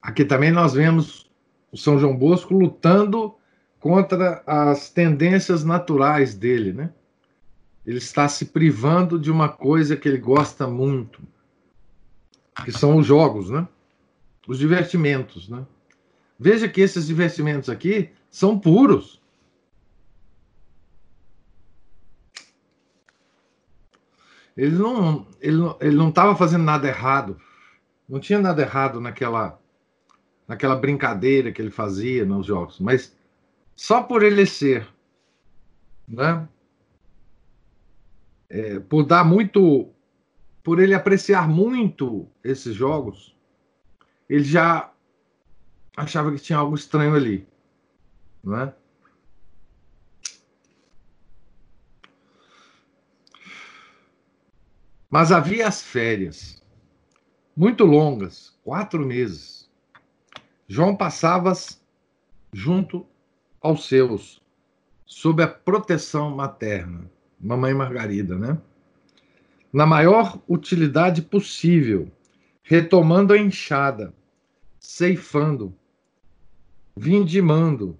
Aqui 0.00 0.24
também 0.24 0.50
nós 0.50 0.74
vemos 0.74 1.30
o 1.72 1.76
São 1.76 1.98
João 1.98 2.16
Bosco 2.16 2.54
lutando 2.54 3.34
contra 3.80 4.42
as 4.46 4.90
tendências 4.90 5.64
naturais 5.64 6.34
dele, 6.34 6.72
né? 6.72 6.92
Ele 7.86 7.98
está 7.98 8.28
se 8.28 8.46
privando 8.46 9.18
de 9.18 9.30
uma 9.30 9.48
coisa 9.48 9.96
que 9.96 10.08
ele 10.08 10.18
gosta 10.18 10.66
muito, 10.66 11.22
que 12.64 12.72
são 12.72 12.96
os 12.96 13.06
jogos, 13.06 13.50
né? 13.50 13.66
Os 14.46 14.58
divertimentos, 14.58 15.48
né? 15.48 15.66
Veja 16.38 16.68
que 16.68 16.80
esses 16.80 17.06
divertimentos 17.06 17.68
aqui 17.68 18.10
são 18.30 18.58
puros. 18.58 19.20
Ele 24.56 24.76
não 24.76 25.26
ele 25.40 25.58
ele 25.80 25.96
não 25.96 26.08
estava 26.08 26.34
fazendo 26.34 26.64
nada 26.64 26.88
errado. 26.88 27.40
Não 28.08 28.18
tinha 28.18 28.40
nada 28.40 28.62
errado 28.62 29.00
naquela 29.00 29.57
naquela 30.48 30.74
brincadeira 30.74 31.52
que 31.52 31.60
ele 31.60 31.70
fazia 31.70 32.24
nos 32.24 32.46
jogos, 32.46 32.80
mas 32.80 33.14
só 33.76 34.02
por 34.02 34.22
ele 34.22 34.46
ser, 34.46 34.88
né? 36.08 36.48
É, 38.48 38.80
por 38.80 39.04
dar 39.04 39.24
muito, 39.24 39.92
por 40.64 40.80
ele 40.80 40.94
apreciar 40.94 41.46
muito 41.46 42.26
esses 42.42 42.74
jogos, 42.74 43.36
ele 44.26 44.42
já 44.42 44.90
achava 45.94 46.32
que 46.32 46.40
tinha 46.40 46.58
algo 46.58 46.74
estranho 46.74 47.14
ali, 47.14 47.46
não 48.42 48.58
é? 48.58 48.74
Mas 55.10 55.32
havia 55.32 55.66
as 55.66 55.82
férias, 55.82 56.62
muito 57.56 57.84
longas, 57.84 58.58
quatro 58.62 59.04
meses. 59.04 59.57
João 60.70 60.94
passava 60.94 61.50
junto 62.52 63.06
aos 63.58 63.88
seus, 63.88 64.42
sob 65.06 65.42
a 65.42 65.48
proteção 65.48 66.36
materna, 66.36 67.10
mamãe 67.40 67.72
Margarida, 67.72 68.36
né? 68.36 68.60
Na 69.72 69.86
maior 69.86 70.38
utilidade 70.46 71.22
possível, 71.22 72.12
retomando 72.62 73.32
a 73.32 73.38
enxada, 73.38 74.14
ceifando, 74.78 75.74
vindimando, 76.94 77.98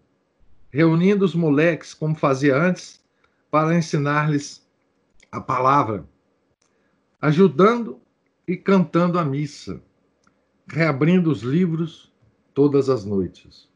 reunindo 0.71 1.25
os 1.25 1.35
moleques 1.35 1.95
como 1.95 2.15
fazia 2.15 2.55
antes, 2.55 3.03
para 3.51 3.75
ensinar-lhes 3.75 4.69
a 5.33 5.41
palavra 5.41 6.07
ajudando 7.19 7.99
e 8.47 8.59
cantando 8.59 9.19
a 9.19 9.25
missa, 9.25 9.83
reabrindo 10.71 11.31
os 11.31 11.41
livros 11.41 12.08
todas 12.59 12.91
as 12.91 13.05
noites. 13.05 13.71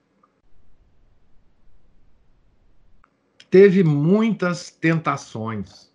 Teve 3.49 3.85
muitas 3.85 4.73
tentações. 4.73 5.89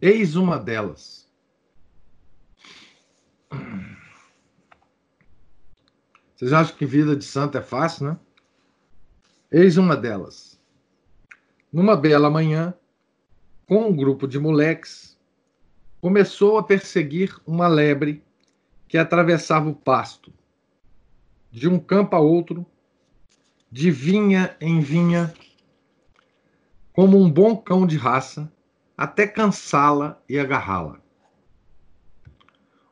Eis 0.00 0.36
uma 0.36 0.56
delas. 0.56 1.28
Vocês 6.36 6.52
acham 6.52 6.76
que 6.76 6.86
vida 6.86 7.16
de 7.16 7.24
santo 7.24 7.58
é 7.58 7.62
fácil, 7.62 8.10
né? 8.10 8.20
Eis 9.50 9.76
uma 9.76 9.96
delas. 9.96 10.56
Numa 11.72 11.96
bela 11.96 12.30
manhã, 12.30 12.72
com 13.66 13.88
um 13.88 13.96
grupo 13.96 14.28
de 14.28 14.38
moleques, 14.38 15.18
começou 16.00 16.58
a 16.58 16.62
perseguir 16.62 17.36
uma 17.44 17.66
lebre 17.66 18.22
que 18.86 18.96
atravessava 18.96 19.68
o 19.68 19.74
pasto, 19.74 20.32
de 21.50 21.68
um 21.68 21.78
campo 21.78 22.14
a 22.14 22.20
outro, 22.20 22.64
de 23.70 23.90
vinha 23.90 24.56
em 24.60 24.80
vinha, 24.80 25.32
como 26.92 27.18
um 27.18 27.30
bom 27.30 27.56
cão 27.56 27.86
de 27.86 27.96
raça, 27.96 28.52
até 28.96 29.26
cansá-la 29.26 30.20
e 30.28 30.38
agarrá-la. 30.38 31.00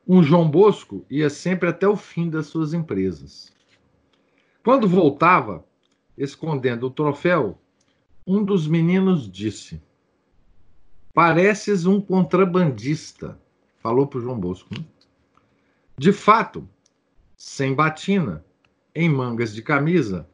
Um 0.06 0.22
João 0.22 0.50
Bosco 0.50 1.04
ia 1.10 1.28
sempre 1.28 1.68
até 1.68 1.86
o 1.86 1.96
fim 1.96 2.30
das 2.30 2.46
suas 2.46 2.72
empresas. 2.72 3.52
Quando 4.64 4.88
voltava, 4.88 5.64
escondendo 6.16 6.86
o 6.86 6.90
troféu, 6.90 7.60
um 8.26 8.42
dos 8.42 8.66
meninos 8.66 9.30
disse: 9.30 9.82
Pareces 11.12 11.84
um 11.84 12.00
contrabandista, 12.00 13.38
falou 13.80 14.06
para 14.06 14.20
João 14.20 14.38
Bosco. 14.38 14.72
Né? 14.74 14.84
De 15.96 16.12
fato, 16.12 16.68
sem 17.36 17.74
batina, 17.74 18.44
em 19.00 19.08
mangas 19.08 19.54
de 19.54 19.62
camisa, 19.62 20.28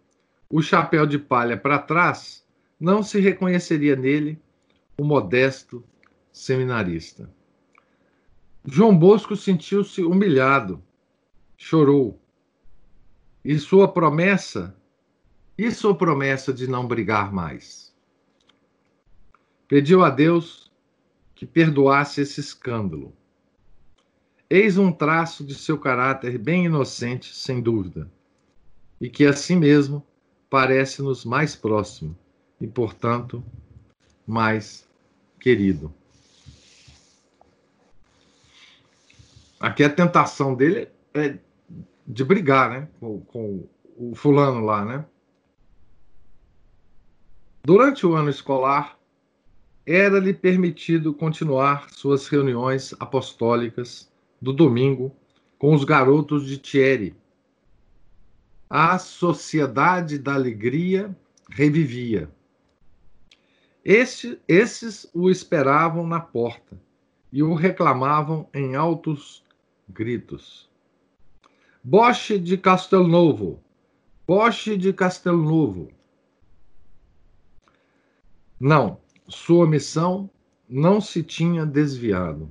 o 0.49 0.63
chapéu 0.63 1.07
de 1.07 1.19
palha 1.19 1.55
para 1.55 1.79
trás, 1.79 2.47
não 2.81 3.03
se 3.03 3.21
reconheceria 3.21 3.95
nele 3.95 4.41
o 4.97 5.05
modesto 5.05 5.85
seminarista. 6.33 7.31
João 8.65 8.97
Bosco 8.97 9.37
sentiu-se 9.37 10.03
humilhado, 10.03 10.83
chorou. 11.59 12.19
E 13.45 13.59
sua 13.59 13.87
promessa, 13.87 14.75
e 15.59 15.71
sua 15.71 15.95
promessa 15.95 16.51
de 16.51 16.67
não 16.67 16.89
brigar 16.89 17.31
mais? 17.31 17.95
Pediu 19.69 20.03
a 20.03 20.09
Deus 20.09 20.73
que 21.35 21.45
perdoasse 21.45 22.23
esse 22.23 22.41
escândalo. 22.41 23.15
Eis 24.49 24.79
um 24.79 24.91
traço 24.91 25.45
de 25.45 25.55
seu 25.55 25.79
caráter 25.79 26.39
bem 26.39 26.65
inocente, 26.65 27.37
sem 27.37 27.61
dúvida, 27.61 28.11
e 29.05 29.11
que 29.11 29.27
assim 29.27 29.55
mesmo 29.55 30.03
parece-nos 30.49 31.27
mais 31.27 31.55
próximo 31.55 32.17
e, 32.59 32.67
portanto, 32.67 33.45
mais 34.27 34.89
querido. 35.39 35.93
Aqui 39.61 39.85
a 39.85 39.91
tentação 39.91 40.55
dele 40.55 40.89
é 41.13 41.37
de 42.07 42.25
brigar, 42.25 42.71
né, 42.71 42.89
com, 42.99 43.21
com 43.21 43.69
o 43.95 44.15
fulano 44.15 44.65
lá, 44.65 44.83
né? 44.87 45.05
Durante 47.63 48.07
o 48.07 48.15
ano 48.15 48.31
escolar, 48.31 48.99
era-lhe 49.85 50.33
permitido 50.33 51.13
continuar 51.13 51.91
suas 51.91 52.27
reuniões 52.27 52.95
apostólicas 52.99 54.11
do 54.41 54.51
domingo 54.51 55.15
com 55.59 55.75
os 55.75 55.85
garotos 55.85 56.47
de 56.47 56.57
Thierry. 56.57 57.15
A 58.77 58.99
Sociedade 58.99 60.19
da 60.19 60.35
Alegria 60.35 61.17
revivia. 61.49 62.29
Este, 63.85 64.37
esses 64.49 65.09
o 65.15 65.31
esperavam 65.31 66.05
na 66.09 66.19
porta 66.19 66.77
e 67.33 67.41
o 67.41 67.55
reclamavam 67.55 68.49
em 68.53 68.75
altos 68.75 69.45
gritos. 69.89 70.69
Boche 71.85 72.37
de 72.37 72.59
Castelnovo! 72.59 73.63
Boche 74.27 74.77
de 74.77 74.93
Castelnovo! 74.93 75.93
Não, 78.59 78.99
sua 79.29 79.69
missão 79.69 80.29
não 80.69 81.01
se 81.01 81.23
tinha 81.23 81.65
desviado. 81.65 82.51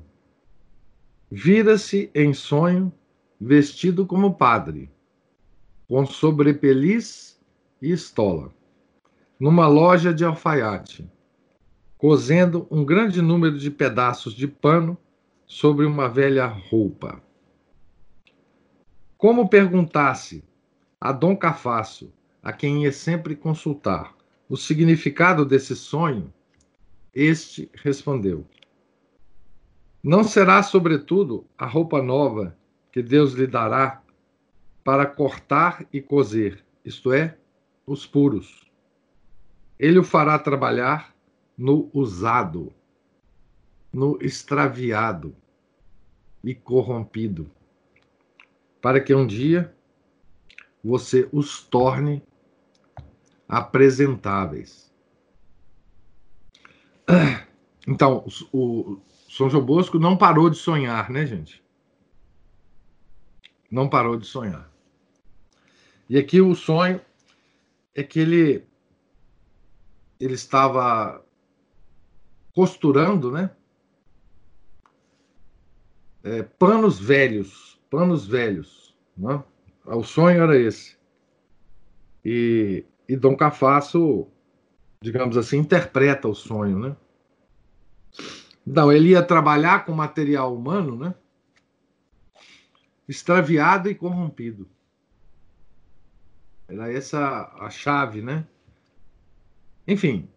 Vira-se 1.29 2.09
em 2.15 2.33
sonho 2.33 2.93
vestido 3.37 4.05
como 4.05 4.35
padre, 4.35 4.89
com 5.93 6.07
sobrepeliz 6.07 7.39
e 7.79 7.91
estola, 7.91 8.51
numa 9.39 9.67
loja 9.67 10.11
de 10.11 10.25
alfaiate, 10.25 11.07
cozendo 11.99 12.65
um 12.71 12.83
grande 12.83 13.21
número 13.21 13.59
de 13.59 13.69
pedaços 13.69 14.33
de 14.33 14.47
pano 14.47 14.97
sobre 15.45 15.85
uma 15.85 16.09
velha 16.09 16.47
roupa. 16.47 17.21
Como 19.15 19.47
perguntasse 19.47 20.43
a 20.99 21.11
Dom 21.11 21.37
Cafácio, 21.37 22.11
a 22.41 22.51
quem 22.51 22.85
ia 22.85 22.91
sempre 22.91 23.35
consultar, 23.35 24.15
o 24.49 24.57
significado 24.57 25.45
desse 25.45 25.75
sonho, 25.75 26.33
este 27.13 27.69
respondeu: 27.71 28.47
Não 30.01 30.23
será, 30.23 30.63
sobretudo, 30.63 31.45
a 31.55 31.67
roupa 31.67 32.01
nova 32.01 32.57
que 32.91 33.03
Deus 33.03 33.33
lhe 33.33 33.45
dará 33.45 34.02
para 34.83 35.05
cortar 35.05 35.85
e 35.91 36.01
cozer, 36.01 36.63
isto 36.83 37.11
é, 37.13 37.37
os 37.85 38.05
puros. 38.05 38.71
Ele 39.79 39.99
o 39.99 40.03
fará 40.03 40.37
trabalhar 40.37 41.15
no 41.57 41.89
usado, 41.93 42.73
no 43.91 44.17
extraviado 44.21 45.35
e 46.43 46.53
corrompido, 46.53 47.49
para 48.81 48.99
que 48.99 49.13
um 49.13 49.25
dia 49.25 49.73
você 50.83 51.29
os 51.31 51.61
torne 51.63 52.21
apresentáveis 53.47 54.93
Então, 57.87 58.25
o, 58.51 58.97
São 59.29 59.49
João 59.49 59.65
Bosco 59.65 59.99
não 59.99 60.17
parou 60.17 60.49
de 60.49 60.57
sonhar, 60.57 61.09
né, 61.09 61.25
gente? 61.25 61.61
Não 63.69 63.89
parou 63.89 64.15
de 64.15 64.25
sonhar. 64.25 64.71
E 66.09 66.17
aqui 66.17 66.41
o 66.41 66.53
sonho 66.55 67.01
é 67.95 68.03
que 68.03 68.19
ele 68.19 68.65
ele 70.19 70.33
estava 70.33 71.23
costurando, 72.53 73.31
né? 73.31 73.49
É, 76.23 76.43
panos 76.43 76.99
velhos, 76.99 77.79
panos 77.89 78.25
velhos. 78.25 78.95
Né? 79.17 79.43
O 79.85 80.03
sonho 80.03 80.41
era 80.41 80.57
esse. 80.57 80.97
E, 82.23 82.85
e 83.07 83.17
Dom 83.17 83.35
Cafasso, 83.35 84.27
digamos 85.01 85.35
assim, 85.35 85.57
interpreta 85.57 86.27
o 86.27 86.35
sonho, 86.35 86.79
né? 86.79 86.95
Então, 88.65 88.91
ele 88.91 89.09
ia 89.09 89.21
trabalhar 89.21 89.85
com 89.85 89.91
material 89.91 90.55
humano, 90.55 90.95
né? 90.95 91.13
Extraviado 93.09 93.89
e 93.89 93.95
corrompido. 93.95 94.69
Era 96.67 96.91
essa 96.91 97.51
a 97.59 97.69
chave, 97.69 98.21
né? 98.21 98.45
Enfim, 99.87 100.27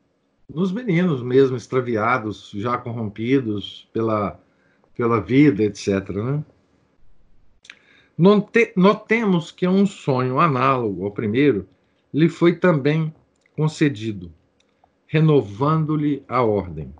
nos 0.53 0.73
meninos 0.73 1.23
mesmo 1.23 1.57
extraviados, 1.57 2.51
já 2.55 2.79
corrompidos 2.79 3.89
pela, 3.93 4.41
pela 4.95 5.21
vida, 5.21 5.62
etc. 5.62 6.09
Né? 6.11 6.45
Notemos 8.77 9.51
que 9.51 9.67
um 9.67 9.87
sonho 9.87 10.41
análogo 10.41 11.05
ao 11.05 11.11
primeiro 11.11 11.69
lhe 12.12 12.29
foi 12.29 12.57
também 12.57 13.15
concedido, 13.55 14.33
renovando-lhe 15.07 16.25
a 16.29 16.43
ordem, 16.43 16.95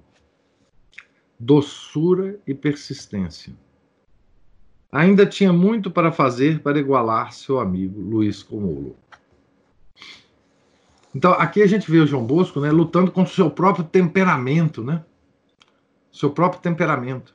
doçura 1.39 2.39
e 2.47 2.55
persistência. 2.55 3.55
Ainda 4.91 5.27
tinha 5.27 5.53
muito 5.53 5.91
para 5.91 6.13
fazer 6.13 6.61
para 6.61 6.79
igualar 6.79 7.33
seu 7.33 7.59
amigo 7.59 8.01
Luiz 8.01 8.43
Comolo. 8.43 8.97
Então, 11.17 11.33
aqui 11.33 11.63
a 11.63 11.67
gente 11.67 11.91
vê 11.91 11.99
o 11.99 12.07
João 12.07 12.27
Bosco 12.27 12.61
né, 12.61 12.71
lutando 12.71 13.11
contra 13.11 13.33
o 13.33 13.35
seu 13.35 13.51
próprio 13.51 13.83
temperamento, 13.87 14.85
né? 14.85 15.03
Seu 16.13 16.29
próprio 16.29 16.61
temperamento. 16.61 17.35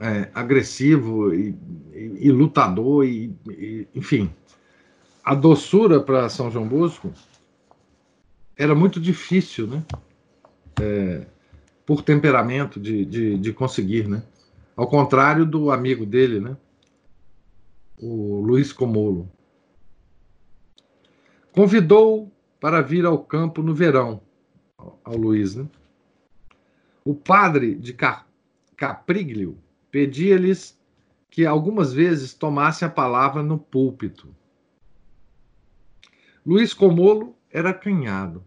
É, 0.00 0.28
agressivo 0.34 1.32
e, 1.32 1.54
e, 1.94 2.26
e 2.26 2.32
lutador, 2.32 3.06
e, 3.06 3.32
e, 3.48 3.86
enfim. 3.94 4.28
A 5.22 5.36
doçura 5.36 6.00
para 6.00 6.28
São 6.28 6.50
João 6.50 6.66
Bosco 6.66 7.12
era 8.56 8.74
muito 8.74 8.98
difícil, 8.98 9.68
né? 9.68 9.84
É, 10.80 11.26
por 11.86 12.02
temperamento 12.02 12.80
de, 12.80 13.04
de, 13.04 13.38
de 13.38 13.52
conseguir, 13.52 14.08
né? 14.08 14.24
Ao 14.76 14.88
contrário 14.88 15.46
do 15.46 15.70
amigo 15.70 16.04
dele, 16.04 16.40
né? 16.40 16.56
O 17.96 18.40
Luiz 18.40 18.72
Comolo. 18.72 19.30
Convidou 21.52 22.32
para 22.58 22.80
vir 22.80 23.04
ao 23.04 23.22
campo 23.22 23.62
no 23.62 23.74
verão, 23.74 24.22
ao 25.04 25.16
Luiz. 25.16 25.54
Né? 25.54 25.68
O 27.04 27.14
padre 27.14 27.74
de 27.74 27.94
Capriglio 28.76 29.58
pedia-lhes 29.90 30.80
que 31.30 31.44
algumas 31.44 31.92
vezes 31.92 32.32
tomasse 32.32 32.84
a 32.84 32.90
palavra 32.90 33.42
no 33.42 33.58
púlpito. 33.58 34.34
Luiz 36.44 36.72
Comolo 36.72 37.36
era 37.50 37.70
acanhado, 37.70 38.42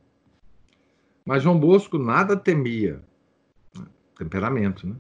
mas 1.24 1.44
João 1.44 1.60
Bosco 1.60 1.98
nada 1.98 2.36
temia. 2.36 3.02
Temperamento, 4.18 4.88
né? 4.88 4.96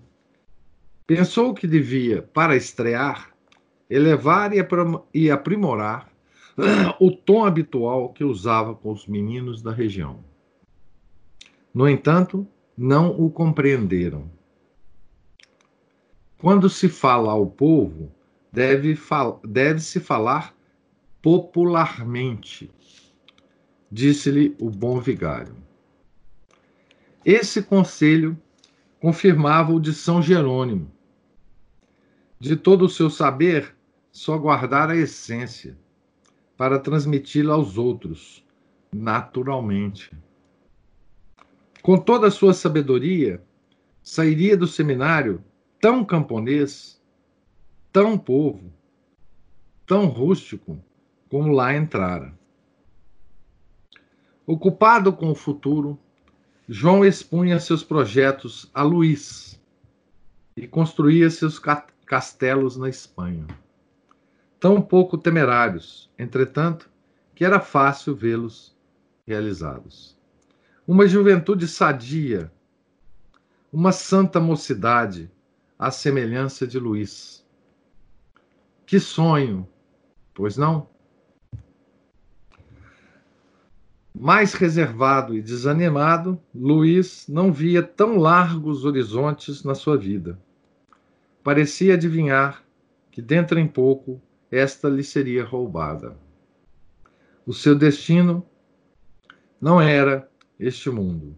Pensou 1.07 1.53
que 1.53 1.67
devia, 1.67 2.21
para 2.21 2.55
estrear, 2.55 3.33
elevar 3.89 4.51
e 5.13 5.31
aprimorar 5.31 6.14
o 6.99 7.11
tom 7.11 7.43
habitual 7.43 8.13
que 8.13 8.23
usava 8.23 8.73
com 8.73 8.91
os 8.91 9.07
meninos 9.07 9.61
da 9.61 9.71
região. 9.71 10.23
No 11.73 11.87
entanto, 11.87 12.47
não 12.77 13.11
o 13.11 13.29
compreenderam. 13.29 14.31
Quando 16.37 16.69
se 16.69 16.87
fala 16.87 17.31
ao 17.31 17.45
povo, 17.45 18.11
deve-se 18.51 18.95
fal 18.95 19.41
deve 19.43 19.81
falar 19.99 20.55
popularmente, 21.21 22.71
disse-lhe 23.91 24.55
o 24.59 24.69
bom 24.69 24.99
vigário. 24.99 25.55
Esse 27.25 27.63
conselho 27.63 28.39
confirmava 28.99 29.73
o 29.73 29.79
de 29.79 29.93
São 29.93 30.21
Jerônimo. 30.21 30.91
De 32.39 32.55
todo 32.55 32.85
o 32.85 32.89
seu 32.89 33.09
saber, 33.09 33.75
só 34.11 34.37
guardar 34.37 34.89
a 34.89 34.95
essência 34.95 35.75
para 36.57 36.79
transmiti-la 36.79 37.53
aos 37.53 37.77
outros, 37.77 38.45
naturalmente. 38.93 40.11
Com 41.81 41.97
toda 41.97 42.27
a 42.27 42.31
sua 42.31 42.53
sabedoria, 42.53 43.43
sairia 44.01 44.55
do 44.55 44.67
seminário 44.67 45.43
tão 45.79 46.03
camponês, 46.03 47.01
tão 47.91 48.17
povo, 48.17 48.71
tão 49.85 50.05
rústico 50.05 50.81
como 51.29 51.51
lá 51.51 51.75
entrara. 51.75 52.33
Ocupado 54.47 55.11
com 55.11 55.31
o 55.31 55.35
futuro, 55.35 55.99
João 56.67 57.03
expunha 57.03 57.59
seus 57.59 57.83
projetos 57.83 58.69
a 58.73 58.81
Luís 58.81 59.59
e 60.55 60.67
construía 60.67 61.29
seus 61.29 61.59
castelos 62.05 62.77
na 62.77 62.89
Espanha 62.89 63.45
tão 64.65 64.81
pouco 64.81 65.15
temerários, 65.15 66.09
entretanto, 66.17 66.89
que 67.35 67.45
era 67.45 67.59
fácil 67.59 68.15
vê-los 68.15 68.75
realizados. 69.23 70.17
Uma 70.87 71.05
juventude 71.05 71.67
sadia, 71.67 72.51
uma 73.71 73.91
santa 73.91 74.39
mocidade, 74.39 75.31
à 75.77 75.91
semelhança 75.91 76.65
de 76.65 76.79
Luís. 76.79 77.45
Que 78.87 78.99
sonho, 78.99 79.69
pois 80.33 80.57
não? 80.57 80.89
Mais 84.15 84.55
reservado 84.55 85.35
e 85.35 85.43
desanimado, 85.43 86.41
Luís 86.55 87.27
não 87.29 87.53
via 87.53 87.83
tão 87.83 88.17
largos 88.17 88.83
horizontes 88.83 89.63
na 89.63 89.75
sua 89.75 89.95
vida. 89.95 90.39
Parecia 91.43 91.93
adivinhar 91.93 92.63
que 93.11 93.21
dentro 93.21 93.59
em 93.59 93.67
pouco 93.67 94.19
esta 94.51 94.89
lhe 94.89 95.03
seria 95.03 95.43
roubada. 95.43 96.17
O 97.45 97.53
seu 97.53 97.75
destino 97.75 98.45
não 99.59 99.79
era 99.79 100.29
este 100.59 100.89
mundo. 100.89 101.37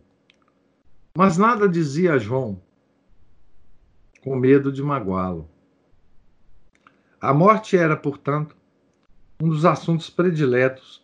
Mas 1.15 1.37
nada 1.37 1.67
dizia 1.67 2.13
a 2.13 2.17
João, 2.17 2.61
com 4.23 4.35
medo 4.35 4.71
de 4.71 4.83
magoá-lo. 4.83 5.49
A 7.19 7.33
morte 7.33 7.75
era, 7.75 7.97
portanto, 7.97 8.55
um 9.41 9.49
dos 9.49 9.65
assuntos 9.65 10.09
prediletos 10.09 11.03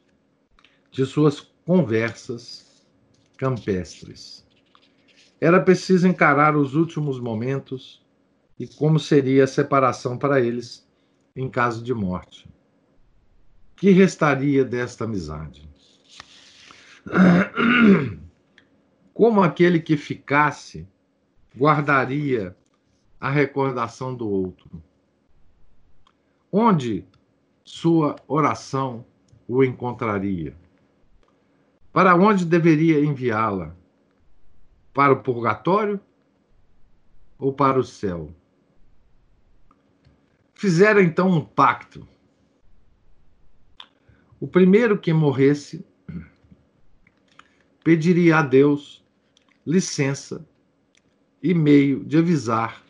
de 0.91 1.05
suas 1.05 1.39
conversas 1.65 2.85
campestres. 3.37 4.45
Era 5.41 5.59
preciso 5.59 6.07
encarar 6.07 6.55
os 6.55 6.75
últimos 6.75 7.19
momentos 7.19 8.05
e 8.59 8.67
como 8.67 8.99
seria 8.99 9.43
a 9.43 9.47
separação 9.47 10.17
para 10.17 10.39
eles 10.39 10.82
em 11.35 11.49
caso 11.49 11.83
de 11.83 11.93
morte. 11.93 12.47
Que 13.75 13.89
restaria 13.91 14.63
desta 14.63 15.05
amizade? 15.05 15.67
Como 19.13 19.41
aquele 19.41 19.79
que 19.79 19.97
ficasse 19.97 20.87
guardaria 21.55 22.55
a 23.19 23.29
recordação 23.29 24.15
do 24.15 24.27
outro? 24.27 24.81
Onde 26.51 27.05
sua 27.63 28.15
oração 28.27 29.05
o 29.47 29.63
encontraria? 29.63 30.55
Para 31.91 32.15
onde 32.15 32.45
deveria 32.45 33.03
enviá-la? 33.03 33.75
Para 34.93 35.13
o 35.13 35.21
purgatório 35.21 35.99
ou 37.37 37.53
para 37.53 37.79
o 37.79 37.83
céu? 37.83 38.33
Fizeram 40.63 41.01
então 41.01 41.27
um 41.27 41.43
pacto. 41.43 42.07
O 44.39 44.47
primeiro 44.47 44.97
que 44.97 45.11
morresse 45.11 45.85
pediria 47.83 48.37
a 48.37 48.41
Deus 48.41 49.05
licença 49.67 50.47
e 51.41 51.53
meio 51.53 52.05
de 52.05 52.17
avisar 52.17 52.81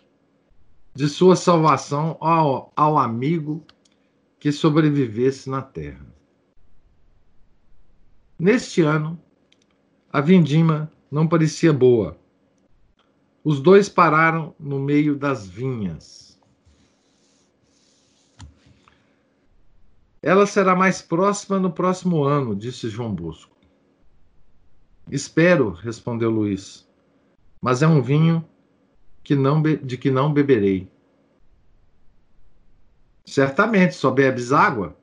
de 0.93 1.09
sua 1.09 1.35
salvação 1.35 2.15
ao, 2.21 2.71
ao 2.75 2.95
amigo 2.95 3.65
que 4.39 4.51
sobrevivesse 4.51 5.49
na 5.49 5.63
terra. 5.63 6.05
Neste 8.37 8.83
ano, 8.83 9.19
a 10.11 10.21
vindima 10.21 10.91
não 11.09 11.27
parecia 11.27 11.73
boa. 11.73 12.19
Os 13.43 13.59
dois 13.59 13.89
pararam 13.89 14.53
no 14.59 14.79
meio 14.79 15.15
das 15.15 15.47
vinhas. 15.47 16.22
Ela 20.23 20.47
será 20.47 20.73
mais 20.73 21.01
próxima 21.01 21.59
no 21.59 21.69
próximo 21.69 22.23
ano, 22.23 22.55
disse 22.55 22.87
João 22.87 23.13
Bosco. 23.13 23.53
Espero, 25.11 25.71
respondeu 25.71 26.31
Luiz, 26.31 26.87
mas 27.61 27.81
é 27.81 27.87
um 27.87 28.01
vinho 28.01 28.47
que 29.21 29.35
não 29.35 29.61
de 29.61 29.97
que 29.97 30.09
não 30.09 30.33
beberei. 30.33 30.89
Certamente, 33.25 33.95
só 33.95 34.09
bebes 34.11 34.53
água. 34.53 34.97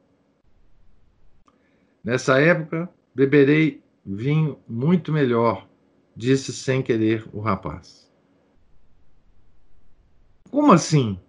Nessa 2.03 2.41
época, 2.41 2.89
beberei 3.15 3.85
vinho 4.03 4.59
muito 4.67 5.13
melhor, 5.13 5.69
disse 6.17 6.51
sem 6.51 6.83
querer 6.83 7.29
o 7.31 7.41
rapaz. 7.41 8.11
Como 10.51 10.73
assim? 10.73 11.21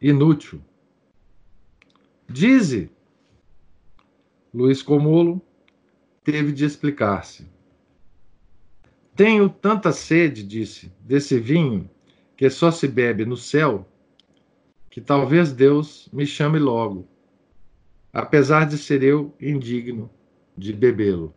Inútil. 0.00 0.60
Dize. 2.32 2.90
Luiz 4.54 4.82
Comolo 4.82 5.40
teve 6.24 6.50
de 6.50 6.64
explicar-se. 6.64 7.46
Tenho 9.14 9.50
tanta 9.50 9.92
sede, 9.92 10.42
disse, 10.42 10.90
desse 11.00 11.38
vinho 11.38 11.90
que 12.34 12.48
só 12.48 12.70
se 12.70 12.88
bebe 12.88 13.26
no 13.26 13.36
céu, 13.36 13.86
que 14.88 15.00
talvez 15.00 15.52
Deus 15.52 16.08
me 16.10 16.24
chame 16.24 16.58
logo, 16.58 17.06
apesar 18.10 18.66
de 18.66 18.78
ser 18.78 19.02
eu 19.02 19.34
indigno 19.38 20.10
de 20.56 20.72
bebê-lo. 20.72 21.34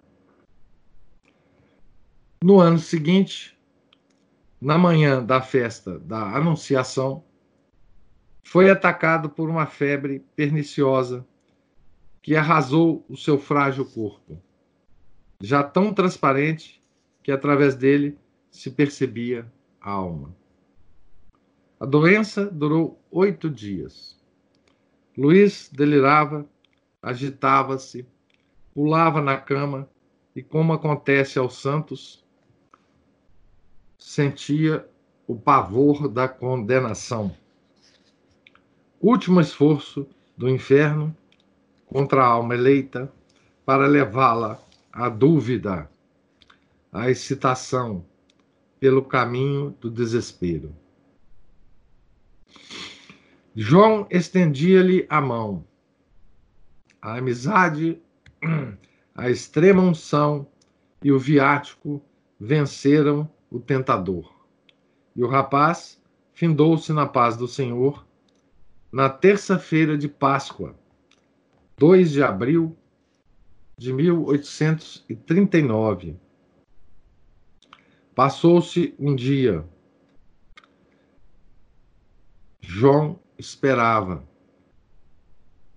No 2.41 2.62
ano 2.62 2.79
seguinte, 2.79 3.58
na 4.62 4.77
manhã 4.77 5.21
da 5.21 5.41
festa 5.41 5.99
da 5.99 6.38
Anunciação, 6.38 7.21
foi 8.45 8.69
atacado 8.69 9.27
por 9.27 9.49
uma 9.49 9.65
febre 9.65 10.23
perniciosa 10.36 11.25
que 12.21 12.36
arrasou 12.36 13.03
o 13.10 13.17
seu 13.17 13.39
frágil 13.39 13.86
corpo, 13.86 14.39
já 15.41 15.63
tão 15.63 15.91
transparente 15.91 16.81
que 17.23 17.31
através 17.31 17.75
dele 17.75 18.17
se 18.51 18.69
percebia 18.71 19.51
a 19.81 19.91
alma. 19.91 20.34
A 21.79 21.86
doença 21.86 22.45
durou 22.45 23.03
oito 23.12 23.49
dias. 23.49 24.15
Luiz 25.17 25.69
delirava, 25.73 26.47
agitava-se, 27.01 28.08
pulava 28.73 29.21
na 29.21 29.38
cama 29.38 29.89
e, 30.36 30.43
como 30.43 30.71
acontece 30.71 31.39
aos 31.39 31.60
santos, 31.60 32.23
sentia 33.97 34.88
o 35.27 35.36
pavor 35.36 36.08
da 36.08 36.27
condenação. 36.27 37.36
Último 39.07 39.39
esforço 39.39 40.07
do 40.35 40.49
inferno 40.49 41.15
contra 41.85 42.23
a 42.23 42.25
alma 42.25 42.55
eleita 42.55 43.13
para 43.63 43.85
levá-la 43.85 44.59
à 44.91 45.09
dúvida, 45.09 45.87
à 46.91 47.07
excitação, 47.07 48.03
pelo 48.79 49.05
caminho 49.05 49.77
do 49.79 49.91
desespero. 49.91 50.75
João 53.55 54.07
estendia-lhe 54.09 55.05
a 55.07 55.21
mão. 55.21 55.63
A 56.99 57.17
amizade 57.17 58.01
a 59.13 59.29
extrema 59.29 59.83
unção 59.83 60.47
e 61.03 61.11
o 61.11 61.19
viático 61.19 62.01
venceram 62.39 63.29
o 63.51 63.59
tentador. 63.59 64.33
E 65.15 65.23
o 65.23 65.27
rapaz 65.27 66.01
findou-se 66.33 66.91
na 66.91 67.05
paz 67.05 67.37
do 67.37 67.47
Senhor 67.47 68.03
na 68.95 69.10
terça-feira 69.10 69.97
de 69.97 70.08
Páscoa, 70.08 70.73
2 71.75 72.12
de 72.12 72.23
abril 72.23 72.77
de 73.77 73.91
1839. 73.91 76.15
Passou-se 78.15 78.95
um 78.97 79.13
dia. 79.13 79.65
João 82.62 83.19
esperava. 83.38 84.23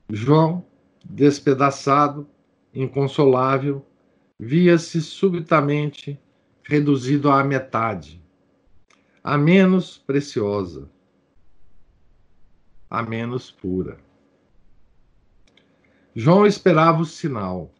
João, 0.08 0.64
despedaçado, 1.04 2.24
inconsolável, 2.72 3.84
via-se 4.38 5.02
subitamente 5.02 6.16
reduzido 6.62 7.32
à 7.32 7.42
metade, 7.42 8.22
a 9.24 9.36
menos 9.36 9.98
preciosa, 9.98 10.88
a 12.90 13.02
menos 13.02 13.50
pura. 13.50 13.98
João 16.14 16.46
esperava 16.46 17.00
o 17.00 17.04
sinal. 17.04 17.72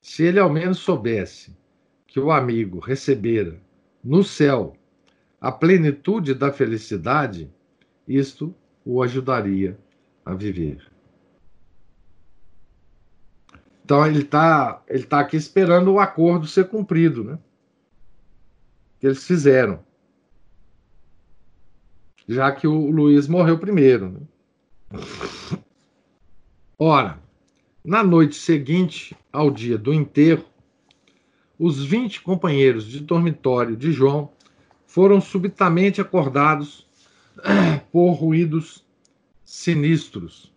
Se 0.00 0.22
ele 0.22 0.38
ao 0.38 0.50
menos 0.50 0.78
soubesse 0.78 1.56
que 2.06 2.20
o 2.20 2.30
amigo 2.30 2.78
recebera 2.78 3.60
no 4.02 4.22
céu 4.22 4.76
a 5.40 5.50
plenitude 5.52 6.34
da 6.34 6.52
felicidade, 6.52 7.52
isto 8.06 8.54
o 8.84 9.02
ajudaria 9.02 9.78
a 10.24 10.34
viver. 10.34 10.90
Então 13.84 14.06
ele 14.06 14.20
está 14.20 14.82
ele 14.86 15.04
tá 15.04 15.20
aqui 15.20 15.36
esperando 15.36 15.92
o 15.92 15.98
acordo 15.98 16.46
ser 16.46 16.68
cumprido, 16.68 17.24
né? 17.24 17.38
Que 19.00 19.06
eles 19.06 19.26
fizeram. 19.26 19.82
Já 22.28 22.52
que 22.52 22.66
o 22.66 22.90
Luiz 22.90 23.26
morreu 23.26 23.58
primeiro. 23.58 24.10
Né? 24.10 25.00
Ora, 26.78 27.18
na 27.84 28.02
noite 28.04 28.36
seguinte 28.36 29.16
ao 29.32 29.50
dia 29.50 29.78
do 29.78 29.92
enterro, 29.92 30.44
os 31.58 31.82
20 31.82 32.20
companheiros 32.20 32.84
de 32.84 33.00
dormitório 33.00 33.76
de 33.76 33.90
João 33.90 34.30
foram 34.86 35.20
subitamente 35.20 36.00
acordados 36.00 36.86
por 37.90 38.12
ruídos 38.12 38.84
sinistros. 39.44 40.52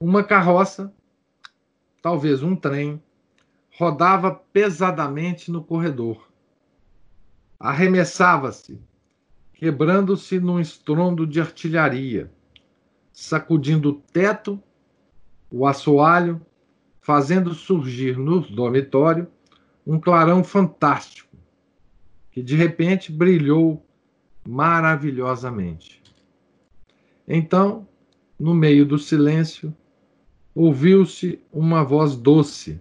Uma 0.00 0.24
carroça 0.24 0.92
talvez 2.02 2.42
um 2.42 2.56
trem, 2.56 3.02
rodava 3.76 4.30
pesadamente 4.30 5.50
no 5.50 5.62
corredor. 5.62 6.28
Arremessava-se, 7.58 8.80
quebrando-se 9.60 10.40
num 10.40 10.58
estrondo 10.58 11.26
de 11.26 11.38
artilharia, 11.38 12.32
sacudindo 13.12 13.90
o 13.90 13.92
teto, 13.92 14.58
o 15.50 15.66
assoalho, 15.66 16.40
fazendo 16.98 17.52
surgir 17.52 18.16
no 18.16 18.40
dormitório 18.40 19.28
um 19.86 20.00
clarão 20.00 20.42
fantástico, 20.42 21.36
que 22.30 22.42
de 22.42 22.56
repente 22.56 23.12
brilhou 23.12 23.84
maravilhosamente. 24.48 26.02
Então, 27.28 27.86
no 28.38 28.54
meio 28.54 28.86
do 28.86 28.96
silêncio, 28.96 29.76
ouviu-se 30.54 31.38
uma 31.52 31.84
voz 31.84 32.16
doce, 32.16 32.80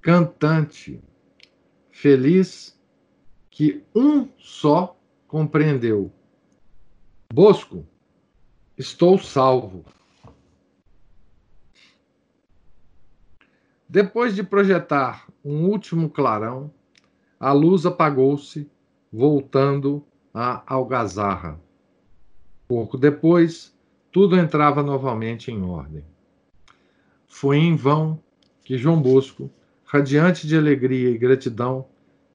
cantante, 0.00 1.02
feliz, 1.90 2.78
que 3.50 3.82
um 3.92 4.28
só 4.38 4.93
compreendeu. 5.34 6.12
Bosco, 7.32 7.84
estou 8.78 9.18
salvo. 9.18 9.84
Depois 13.88 14.36
de 14.36 14.44
projetar 14.44 15.26
um 15.44 15.64
último 15.64 16.08
clarão, 16.08 16.72
a 17.40 17.50
luz 17.50 17.84
apagou-se, 17.84 18.70
voltando 19.12 20.06
à 20.32 20.62
algazarra. 20.72 21.60
Pouco 22.68 22.96
depois, 22.96 23.76
tudo 24.12 24.38
entrava 24.38 24.84
novamente 24.84 25.50
em 25.50 25.64
ordem. 25.64 26.04
Foi 27.26 27.56
em 27.56 27.74
vão 27.74 28.22
que 28.62 28.78
João 28.78 29.02
Bosco, 29.02 29.50
radiante 29.84 30.46
de 30.46 30.56
alegria 30.56 31.10
e 31.10 31.18
gratidão, 31.18 31.88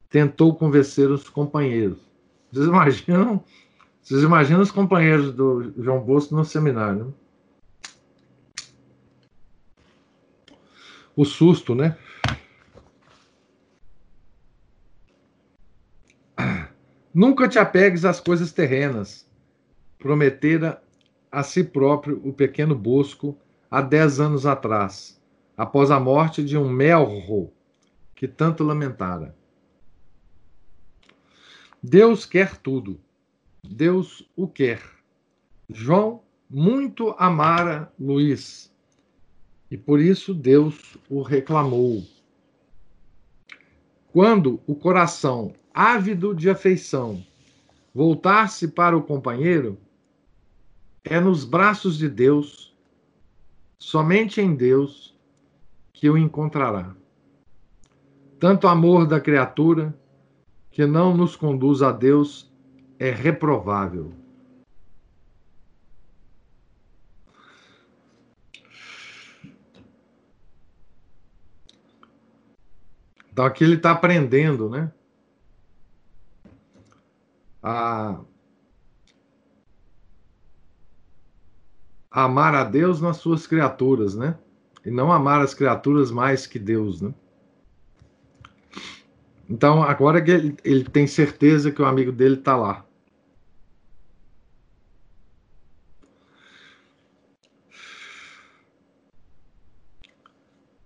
tentou 0.09 0.53
convencer 0.53 1.09
os 1.09 1.29
companheiros. 1.29 2.08
Vocês 2.51 2.67
imaginam? 2.67 3.43
Vocês 4.01 4.23
imaginam 4.23 4.61
os 4.61 4.71
companheiros 4.71 5.33
do 5.33 5.73
João 5.77 5.99
Bosco 5.99 6.35
no 6.35 6.43
seminário? 6.43 7.13
O 11.15 11.25
susto, 11.25 11.75
né? 11.75 11.97
Nunca 17.13 17.47
te 17.47 17.59
apegues 17.59 18.05
às 18.05 18.19
coisas 18.19 18.51
terrenas, 18.51 19.29
prometera 19.97 20.81
a 21.31 21.43
si 21.43 21.63
próprio 21.63 22.21
o 22.23 22.31
pequeno 22.31 22.73
Bosco 22.75 23.37
há 23.69 23.81
dez 23.81 24.19
anos 24.19 24.45
atrás, 24.45 25.21
após 25.57 25.91
a 25.91 25.99
morte 25.99 26.43
de 26.43 26.57
um 26.57 26.69
melro 26.69 27.51
que 28.15 28.27
tanto 28.27 28.63
lamentara. 28.63 29.35
Deus 31.81 32.25
quer 32.25 32.57
tudo. 32.57 32.99
Deus 33.63 34.27
o 34.35 34.47
quer. 34.47 34.81
João 35.69 36.21
muito 36.49 37.15
amara 37.17 37.91
Luís 37.99 38.69
e 39.69 39.77
por 39.77 39.99
isso 39.99 40.33
Deus 40.33 40.97
o 41.09 41.21
reclamou. 41.21 42.03
Quando 44.11 44.59
o 44.65 44.75
coração 44.75 45.53
ávido 45.73 46.33
de 46.33 46.49
afeição 46.49 47.23
voltar-se 47.93 48.67
para 48.67 48.97
o 48.97 49.03
companheiro, 49.03 49.77
é 51.03 51.19
nos 51.19 51.45
braços 51.45 51.97
de 51.97 52.09
Deus, 52.09 52.75
somente 53.77 54.41
em 54.41 54.55
Deus, 54.55 55.15
que 55.93 56.09
o 56.09 56.17
encontrará. 56.17 56.95
Tanto 58.39 58.67
amor 58.67 59.05
da 59.05 59.19
criatura 59.19 59.97
que 60.71 60.85
não 60.85 61.15
nos 61.15 61.35
conduz 61.35 61.81
a 61.81 61.91
Deus 61.91 62.51
é 62.97 63.11
reprovável. 63.11 64.13
Então 73.31 73.45
aqui 73.45 73.63
ele 73.63 73.75
está 73.75 73.91
aprendendo, 73.91 74.69
né? 74.69 74.91
A, 77.63 78.19
amar 82.11 82.53
a 82.53 82.63
Deus 82.63 82.99
nas 82.99 83.17
suas 83.17 83.47
criaturas, 83.47 84.13
né? 84.15 84.37
E 84.85 84.91
não 84.91 85.11
amar 85.11 85.41
as 85.41 85.53
criaturas 85.53 86.11
mais 86.11 86.45
que 86.45 86.59
Deus, 86.59 87.01
né? 87.01 87.13
Então, 89.49 89.81
agora 89.81 90.21
que 90.21 90.29
ele, 90.29 90.55
ele 90.63 90.83
tem 90.83 91.07
certeza 91.07 91.71
que 91.71 91.81
o 91.81 91.85
amigo 91.85 92.11
dele 92.11 92.35
está 92.35 92.55
lá. 92.55 92.85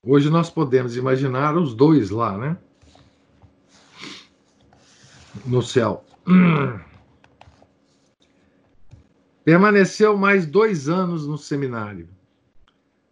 Hoje 0.01 0.29
nós 0.29 0.49
podemos 0.49 0.95
imaginar 0.95 1.57
os 1.57 1.73
dois 1.73 2.09
lá, 2.09 2.37
né? 2.37 2.57
No 5.45 5.61
céu. 5.61 6.05
Permaneceu 9.43 10.17
mais 10.17 10.45
dois 10.45 10.87
anos 10.87 11.27
no 11.27 11.37
seminário, 11.37 12.07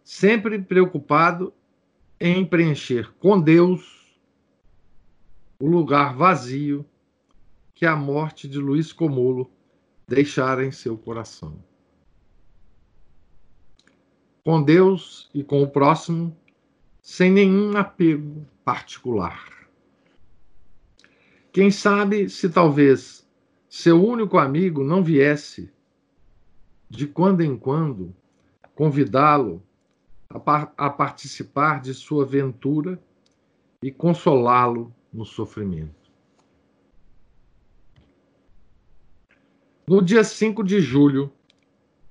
sempre 0.02 0.58
preocupado 0.58 1.52
em 2.18 2.42
preencher 2.44 3.12
com 3.18 3.38
Deus 3.38 4.01
o 5.62 5.68
lugar 5.68 6.16
vazio 6.16 6.84
que 7.72 7.86
a 7.86 7.94
morte 7.94 8.48
de 8.48 8.58
Luiz 8.58 8.92
Comulo 8.92 9.48
deixara 10.08 10.66
em 10.66 10.72
seu 10.72 10.98
coração. 10.98 11.62
Com 14.44 14.60
Deus 14.60 15.30
e 15.32 15.44
com 15.44 15.62
o 15.62 15.70
próximo, 15.70 16.36
sem 17.00 17.30
nenhum 17.30 17.76
apego 17.76 18.44
particular. 18.64 19.68
Quem 21.52 21.70
sabe 21.70 22.28
se 22.28 22.50
talvez 22.50 23.24
seu 23.68 24.04
único 24.04 24.38
amigo 24.38 24.82
não 24.82 25.00
viesse, 25.04 25.72
de 26.90 27.06
quando 27.06 27.40
em 27.40 27.56
quando, 27.56 28.12
convidá-lo 28.74 29.62
a, 30.28 30.40
par 30.40 30.74
a 30.76 30.90
participar 30.90 31.80
de 31.80 31.94
sua 31.94 32.24
aventura 32.24 33.00
e 33.80 33.92
consolá-lo 33.92 34.92
no 35.12 35.24
sofrimento. 35.24 36.10
No 39.86 40.00
dia 40.00 40.24
5 40.24 40.62
de 40.62 40.80
julho 40.80 41.32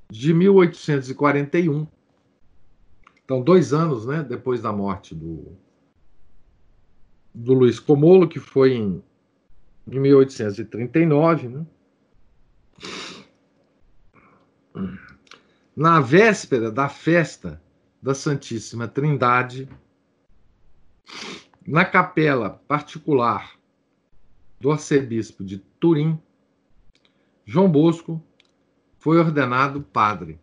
de 0.09 0.33
1841, 0.33 1.87
então 3.23 3.41
dois 3.41 3.73
anos 3.73 4.05
né, 4.05 4.21
depois 4.23 4.61
da 4.61 4.71
morte 4.71 5.15
do, 5.15 5.57
do 7.33 7.53
Luiz 7.53 7.79
Comolo, 7.79 8.27
que 8.27 8.39
foi 8.39 8.73
em, 8.73 9.03
em 9.87 9.99
1839, 9.99 11.47
né? 11.47 11.65
na 15.75 15.99
véspera 15.99 16.71
da 16.71 16.89
festa 16.89 17.61
da 18.01 18.13
Santíssima 18.13 18.87
Trindade, 18.87 19.69
na 21.65 21.85
capela 21.85 22.61
particular 22.67 23.57
do 24.59 24.71
arcebispo 24.71 25.43
de 25.43 25.59
Turim, 25.79 26.19
João 27.45 27.71
Bosco 27.71 28.21
foi 28.97 29.17
ordenado 29.17 29.81
padre. 29.81 30.39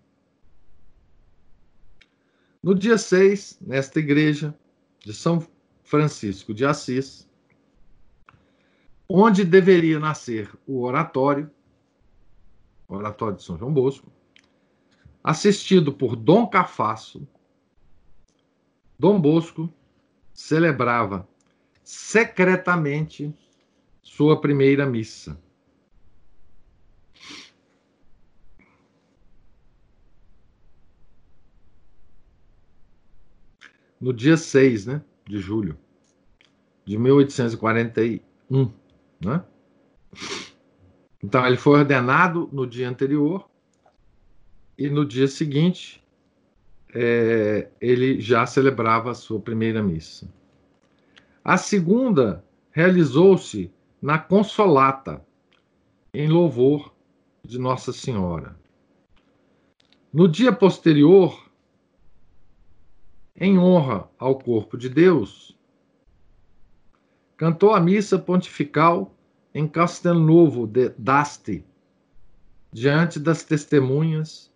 No 2.63 2.75
dia 2.75 2.99
6, 2.99 3.59
nesta 3.61 3.99
igreja 3.99 4.55
de 5.01 5.13
São 5.13 5.47
Francisco 5.85 6.53
de 6.53 6.65
Assis, 6.65 7.29
onde 9.09 9.45
deveria 9.45 9.99
nascer 9.99 10.51
o 10.67 10.83
oratório, 10.83 11.51
o 12.89 12.95
oratório 12.95 13.37
de 13.37 13.43
São 13.43 13.57
João 13.57 13.73
Bosco, 13.73 14.13
assistido 15.23 15.93
por 15.93 16.17
Dom 16.17 16.47
Cafasso, 16.47 17.27
Dom 18.99 19.21
Bosco 19.21 19.73
celebrava 20.39 21.29
secretamente 21.83 23.35
sua 24.01 24.41
primeira 24.41 24.87
missa. 24.87 25.37
No 34.01 34.13
dia 34.13 34.37
6 34.37 34.87
né, 34.87 35.03
de 35.27 35.41
julho 35.41 35.77
de 36.87 36.97
1841. 36.97 38.73
Né? 39.21 39.45
Então, 41.21 41.45
ele 41.45 41.57
foi 41.57 41.81
ordenado 41.81 42.49
no 42.53 42.65
dia 42.65 42.89
anterior 42.89 43.51
e 44.79 44.89
no 44.89 45.05
dia 45.05 45.27
seguinte 45.27 46.01
é, 47.01 47.71
ele 47.81 48.21
já 48.21 48.45
celebrava 48.45 49.13
a 49.13 49.15
sua 49.15 49.39
primeira 49.39 49.81
missa. 49.81 50.29
A 51.45 51.57
segunda 51.57 52.45
realizou-se 52.73 53.73
na 54.03 54.19
Consolata, 54.19 55.25
em 56.13 56.27
louvor 56.27 56.93
de 57.45 57.57
Nossa 57.57 57.93
Senhora. 57.93 58.59
No 60.13 60.27
dia 60.27 60.53
posterior, 60.53 61.49
em 63.37 63.57
honra 63.57 64.11
ao 64.19 64.37
corpo 64.37 64.77
de 64.77 64.89
Deus, 64.89 65.57
cantou 67.37 67.75
a 67.75 67.81
missa 67.81 68.19
pontifical 68.19 69.15
em 69.55 69.69
Castelnovo 69.69 70.67
d'Asti, 70.99 71.65
diante 72.73 73.21
das 73.21 73.45
testemunhas 73.45 74.53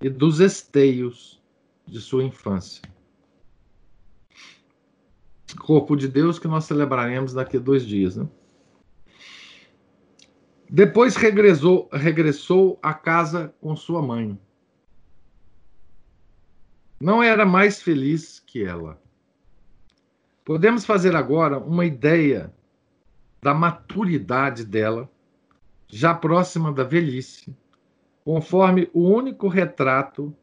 e 0.00 0.08
dos 0.08 0.40
esteios 0.40 1.41
de 1.86 2.00
sua 2.00 2.24
infância. 2.24 2.82
Corpo 5.58 5.96
de 5.96 6.08
Deus 6.08 6.38
que 6.38 6.48
nós 6.48 6.64
celebraremos 6.64 7.32
daqui 7.32 7.56
a 7.56 7.60
dois 7.60 7.86
dias. 7.86 8.16
Né? 8.16 8.26
Depois 10.68 11.16
regressou, 11.16 11.88
regressou 11.92 12.78
à 12.82 12.94
casa 12.94 13.54
com 13.60 13.76
sua 13.76 14.00
mãe. 14.00 14.38
Não 16.98 17.22
era 17.22 17.44
mais 17.44 17.82
feliz 17.82 18.40
que 18.40 18.64
ela. 18.64 18.98
Podemos 20.44 20.84
fazer 20.84 21.14
agora 21.14 21.58
uma 21.58 21.84
ideia 21.84 22.52
da 23.42 23.52
maturidade 23.52 24.64
dela, 24.64 25.10
já 25.88 26.14
próxima 26.14 26.72
da 26.72 26.84
velhice, 26.84 27.54
conforme 28.24 28.88
o 28.94 29.02
único 29.02 29.48
retrato 29.48 30.34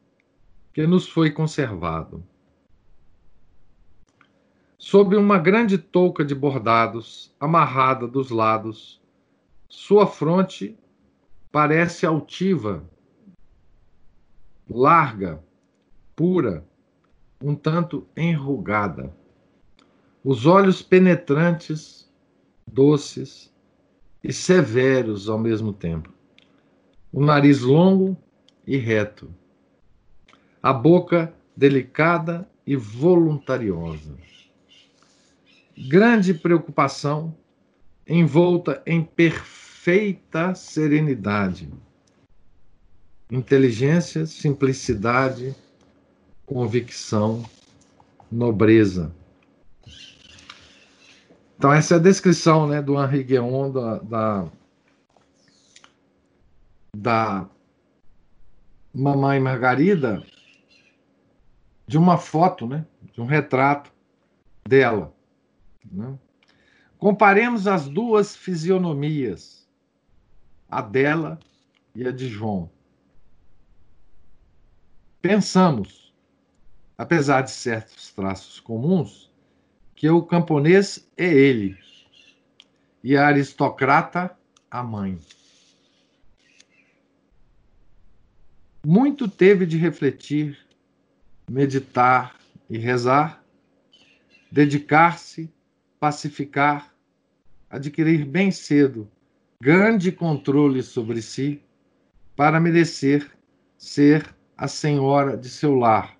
que 0.72 0.86
nos 0.86 1.08
foi 1.08 1.30
conservado. 1.30 2.24
Sob 4.78 5.16
uma 5.16 5.38
grande 5.38 5.76
touca 5.76 6.24
de 6.24 6.34
bordados, 6.34 7.34
amarrada 7.38 8.06
dos 8.06 8.30
lados, 8.30 9.00
sua 9.68 10.06
fronte 10.06 10.76
parece 11.52 12.06
altiva, 12.06 12.82
larga, 14.68 15.42
pura, 16.16 16.64
um 17.42 17.54
tanto 17.54 18.06
enrugada. 18.16 19.14
Os 20.24 20.46
olhos 20.46 20.82
penetrantes, 20.82 22.10
doces 22.66 23.52
e 24.22 24.32
severos 24.32 25.28
ao 25.28 25.38
mesmo 25.38 25.72
tempo. 25.72 26.12
O 27.12 27.24
nariz 27.24 27.62
longo 27.62 28.16
e 28.66 28.76
reto 28.76 29.34
a 30.62 30.72
boca 30.72 31.32
delicada 31.56 32.48
e 32.66 32.76
voluntariosa. 32.76 34.16
Grande 35.88 36.34
preocupação 36.34 37.34
envolta 38.06 38.82
em 38.86 39.02
perfeita 39.02 40.54
serenidade, 40.54 41.70
inteligência, 43.30 44.26
simplicidade, 44.26 45.54
convicção, 46.44 47.44
nobreza. 48.30 49.14
Então, 51.56 51.72
essa 51.72 51.94
é 51.94 51.96
a 51.96 52.00
descrição 52.00 52.66
né, 52.66 52.82
do 52.82 53.00
Henri 53.02 53.22
Guéon, 53.22 53.70
da, 53.70 53.98
da, 53.98 54.48
da 56.96 57.48
Mamãe 58.92 59.38
Margarida, 59.38 60.22
de 61.90 61.98
uma 61.98 62.16
foto, 62.16 62.68
né, 62.68 62.86
de 63.12 63.20
um 63.20 63.24
retrato 63.24 63.92
dela. 64.64 65.12
Né? 65.90 66.16
Comparemos 66.96 67.66
as 67.66 67.88
duas 67.88 68.36
fisionomias, 68.36 69.68
a 70.68 70.80
dela 70.82 71.36
e 71.92 72.06
a 72.06 72.12
de 72.12 72.28
João. 72.28 72.70
Pensamos, 75.20 76.14
apesar 76.96 77.40
de 77.42 77.50
certos 77.50 78.12
traços 78.12 78.60
comuns, 78.60 79.28
que 79.96 80.08
o 80.08 80.22
camponês 80.22 81.10
é 81.16 81.26
ele 81.26 81.76
e 83.02 83.16
a 83.16 83.26
aristocrata 83.26 84.38
a 84.70 84.80
mãe. 84.84 85.18
Muito 88.86 89.28
teve 89.28 89.66
de 89.66 89.76
refletir, 89.76 90.69
meditar 91.50 92.36
e 92.68 92.78
rezar, 92.78 93.44
dedicar-se 94.52 95.52
pacificar, 95.98 96.94
adquirir 97.68 98.24
bem 98.24 98.52
cedo 98.52 99.10
grande 99.60 100.12
controle 100.12 100.80
sobre 100.80 101.20
si, 101.20 101.60
para 102.36 102.60
merecer 102.60 103.28
ser 103.76 104.32
a 104.56 104.68
senhora 104.68 105.36
de 105.36 105.48
seu 105.50 105.74
lar 105.74 106.16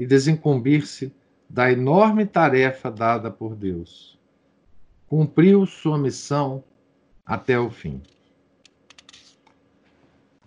e 0.00 0.04
desincumbir-se 0.04 1.14
da 1.48 1.70
enorme 1.70 2.26
tarefa 2.26 2.90
dada 2.90 3.30
por 3.30 3.54
Deus. 3.54 4.18
Cumpriu 5.06 5.64
sua 5.64 5.96
missão 5.96 6.64
até 7.24 7.58
o 7.58 7.70
fim. 7.70 8.02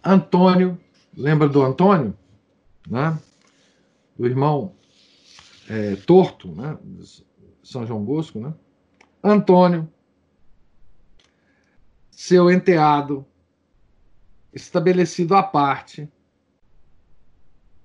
Antônio, 0.03 0.77
lembra 1.15 1.47
do 1.47 1.61
Antônio? 1.61 2.13
Né? 2.87 3.17
Do 4.17 4.25
irmão 4.25 4.75
é, 5.69 5.95
torto, 5.95 6.53
né? 6.53 6.77
São 7.63 7.85
João 7.85 8.03
Bosco, 8.03 8.39
né? 8.39 8.53
Antônio, 9.23 9.89
seu 12.11 12.51
enteado, 12.51 13.25
estabelecido 14.53 15.35
à 15.35 15.41
parte, 15.41 16.11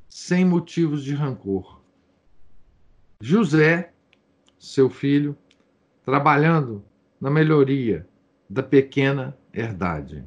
sem 0.08 0.44
motivos 0.44 1.02
de 1.04 1.14
rancor. 1.14 1.80
José, 3.20 3.92
seu 4.58 4.90
filho, 4.90 5.36
trabalhando 6.04 6.84
na 7.20 7.30
melhoria 7.30 8.08
da 8.48 8.62
pequena 8.62 9.36
herdade. 9.52 10.24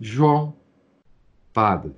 João, 0.00 0.56
padre. 1.52 1.94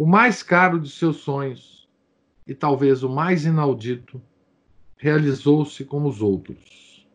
O 0.00 0.06
mais 0.06 0.42
caro 0.42 0.80
de 0.80 0.88
seus 0.88 1.18
sonhos 1.18 1.86
e 2.46 2.54
talvez 2.54 3.02
o 3.02 3.08
mais 3.10 3.44
inaudito, 3.44 4.18
realizou-se 4.96 5.84
como 5.84 6.08
os 6.08 6.22
outros. 6.22 7.06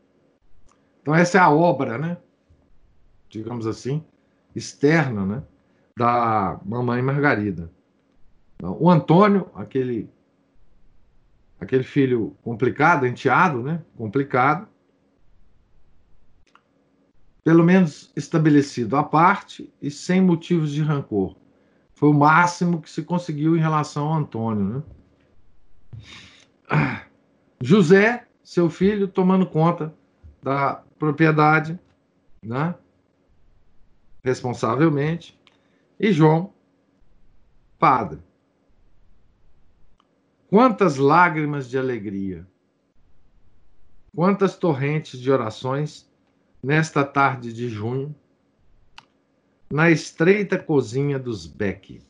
Então, 1.01 1.15
essa 1.15 1.39
é 1.39 1.41
a 1.41 1.49
obra, 1.49 1.97
né? 1.97 2.15
Digamos 3.27 3.65
assim, 3.65 4.05
externa, 4.55 5.25
né? 5.25 5.43
Da 5.97 6.61
Mamãe 6.63 7.01
Margarida. 7.01 7.71
Então, 8.53 8.77
o 8.79 8.87
Antônio, 8.87 9.49
aquele, 9.55 10.07
aquele 11.59 11.83
filho 11.83 12.37
complicado, 12.43 13.07
enteado, 13.07 13.63
né? 13.63 13.83
Complicado, 13.97 14.67
pelo 17.43 17.63
menos 17.63 18.11
estabelecido 18.15 18.95
à 18.95 19.03
parte 19.03 19.73
e 19.81 19.89
sem 19.89 20.21
motivos 20.21 20.71
de 20.71 20.83
rancor. 20.83 21.35
Foi 22.05 22.11
o 22.11 22.13
máximo 22.13 22.83
que 22.83 22.89
se 22.91 23.01
conseguiu 23.01 23.57
em 23.57 23.59
relação 23.59 24.09
ao 24.09 24.19
Antônio, 24.19 24.85
né? 26.69 27.07
José, 27.59 28.27
seu 28.43 28.69
filho, 28.69 29.07
tomando 29.07 29.43
conta 29.47 29.91
da 30.39 30.83
propriedade, 30.99 31.79
né? 32.43 32.75
responsavelmente, 34.23 35.35
e 35.99 36.11
João, 36.11 36.53
padre. 37.79 38.19
Quantas 40.47 40.97
lágrimas 40.97 41.67
de 41.67 41.75
alegria, 41.75 42.45
quantas 44.15 44.55
torrentes 44.55 45.19
de 45.19 45.31
orações 45.31 46.07
nesta 46.61 47.03
tarde 47.03 47.51
de 47.51 47.67
junho, 47.67 48.15
na 49.71 49.89
estreita 49.89 50.57
cozinha 50.57 51.17
dos 51.17 51.47
Beck 51.47 52.01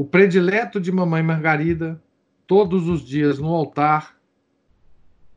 o 0.00 0.04
predileto 0.06 0.80
de 0.80 0.90
Mamãe 0.90 1.22
Margarida, 1.22 2.02
todos 2.46 2.88
os 2.88 3.02
dias 3.02 3.38
no 3.38 3.54
altar, 3.54 4.18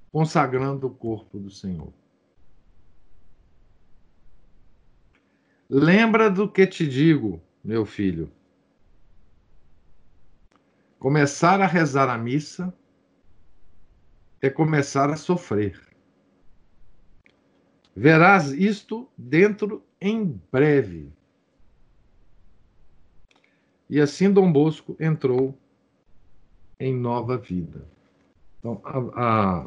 consagrando 0.09 0.87
o 0.87 0.89
corpo 0.89 1.37
do 1.37 1.49
Senhor. 1.49 1.91
Lembra 5.69 6.29
do 6.29 6.49
que 6.49 6.65
te 6.65 6.87
digo, 6.87 7.41
meu 7.61 7.85
filho. 7.85 8.31
Começar 10.97 11.59
a 11.59 11.67
rezar 11.67 12.07
a 12.07 12.17
missa 12.17 12.73
é 14.41 14.49
começar 14.49 15.09
a 15.09 15.17
sofrer. 15.17 15.92
Verás 17.95 18.51
isto 18.51 19.07
dentro 19.17 19.83
em 20.01 20.41
breve. 20.51 21.11
E 23.89 24.01
assim 24.01 24.31
Dom 24.31 24.51
Bosco 24.51 24.95
entrou 24.99 25.55
em 26.79 26.93
nova 26.93 27.37
vida. 27.37 27.85
Então, 28.59 28.81
a, 28.83 28.97
a... 29.15 29.65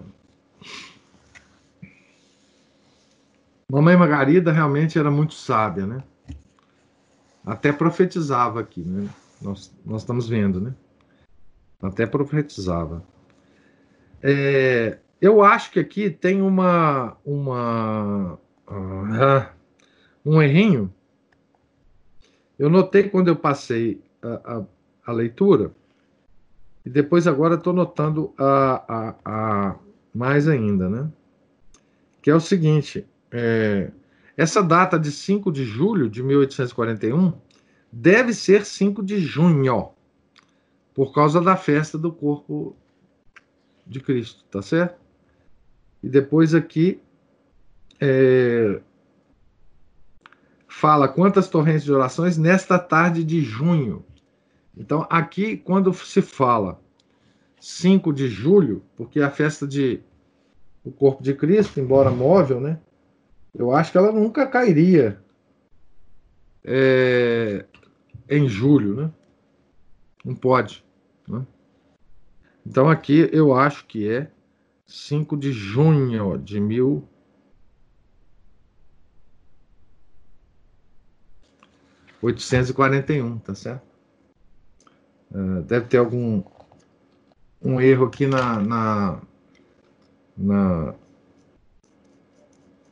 Mamãe 3.70 3.96
Margarida 3.96 4.52
realmente 4.52 4.98
era 4.98 5.10
muito 5.10 5.34
sábia, 5.34 5.86
né? 5.86 6.02
Até 7.44 7.72
profetizava 7.72 8.60
aqui, 8.60 8.80
né? 8.80 9.08
Nós, 9.40 9.72
nós 9.84 10.02
estamos 10.02 10.28
vendo, 10.28 10.60
né? 10.60 10.74
Até 11.80 12.06
profetizava. 12.06 13.04
É, 14.22 14.98
eu 15.20 15.42
acho 15.42 15.70
que 15.70 15.80
aqui 15.80 16.10
tem 16.10 16.42
uma, 16.42 17.16
uma 17.24 18.38
uh, 18.68 19.46
um 20.24 20.42
errinho. 20.42 20.92
Eu 22.58 22.68
notei 22.68 23.08
quando 23.08 23.28
eu 23.28 23.36
passei 23.36 24.02
a, 24.22 24.64
a, 25.06 25.12
leitura, 25.12 25.72
e 26.84 26.90
depois 26.90 27.26
agora 27.26 27.54
estou 27.54 27.72
notando 27.72 28.32
a, 28.38 28.84
a, 28.88 29.14
a, 29.24 29.76
mais 30.14 30.48
ainda, 30.48 30.88
né? 30.88 31.10
Que 32.22 32.30
é 32.30 32.34
o 32.34 32.40
seguinte: 32.40 33.06
é, 33.30 33.90
essa 34.36 34.62
data 34.62 34.98
de 34.98 35.12
5 35.12 35.52
de 35.52 35.64
julho 35.64 36.08
de 36.08 36.22
1841 36.22 37.32
deve 37.92 38.32
ser 38.34 38.64
5 38.64 39.02
de 39.02 39.18
junho, 39.18 39.90
por 40.94 41.14
causa 41.14 41.40
da 41.40 41.56
festa 41.56 41.96
do 41.96 42.12
corpo 42.12 42.74
de 43.86 44.00
Cristo, 44.00 44.44
tá 44.50 44.60
certo? 44.60 45.05
E 46.06 46.08
depois 46.08 46.54
aqui 46.54 47.00
é, 48.00 48.80
fala 50.68 51.08
quantas 51.08 51.48
torrentes 51.48 51.82
de 51.82 51.92
orações 51.92 52.38
nesta 52.38 52.78
tarde 52.78 53.24
de 53.24 53.40
junho. 53.40 54.04
Então, 54.76 55.04
aqui, 55.10 55.56
quando 55.56 55.92
se 55.92 56.22
fala 56.22 56.80
5 57.60 58.12
de 58.12 58.28
julho, 58.28 58.84
porque 58.96 59.20
a 59.20 59.32
festa 59.32 59.66
de 59.66 60.00
o 60.84 60.92
corpo 60.92 61.24
de 61.24 61.34
Cristo, 61.34 61.80
embora 61.80 62.08
móvel, 62.08 62.60
né? 62.60 62.78
Eu 63.52 63.72
acho 63.72 63.90
que 63.90 63.98
ela 63.98 64.12
nunca 64.12 64.46
cairia 64.46 65.20
é, 66.62 67.64
em 68.30 68.48
julho, 68.48 68.94
né? 68.94 69.10
Não 70.24 70.36
pode. 70.36 70.84
Né? 71.26 71.44
Então 72.64 72.88
aqui 72.88 73.28
eu 73.32 73.52
acho 73.52 73.84
que 73.86 74.08
é 74.08 74.30
5 74.86 75.36
de 75.36 75.52
junho 75.52 76.38
de 76.38 76.60
mil 76.60 77.08
841, 82.22 83.38
tá 83.38 83.54
certo? 83.54 83.86
Uh, 85.30 85.62
deve 85.62 85.86
ter 85.86 85.98
algum 85.98 86.42
um 87.62 87.80
erro 87.80 88.06
aqui 88.06 88.26
na, 88.26 88.60
na, 88.60 89.20
na 90.36 90.94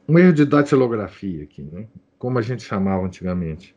um 0.08 0.18
erro 0.18 0.32
de 0.32 0.44
datilografia 0.44 1.44
aqui, 1.44 1.62
né? 1.62 1.86
como 2.18 2.38
a 2.38 2.42
gente 2.42 2.62
chamava 2.62 3.04
antigamente. 3.04 3.74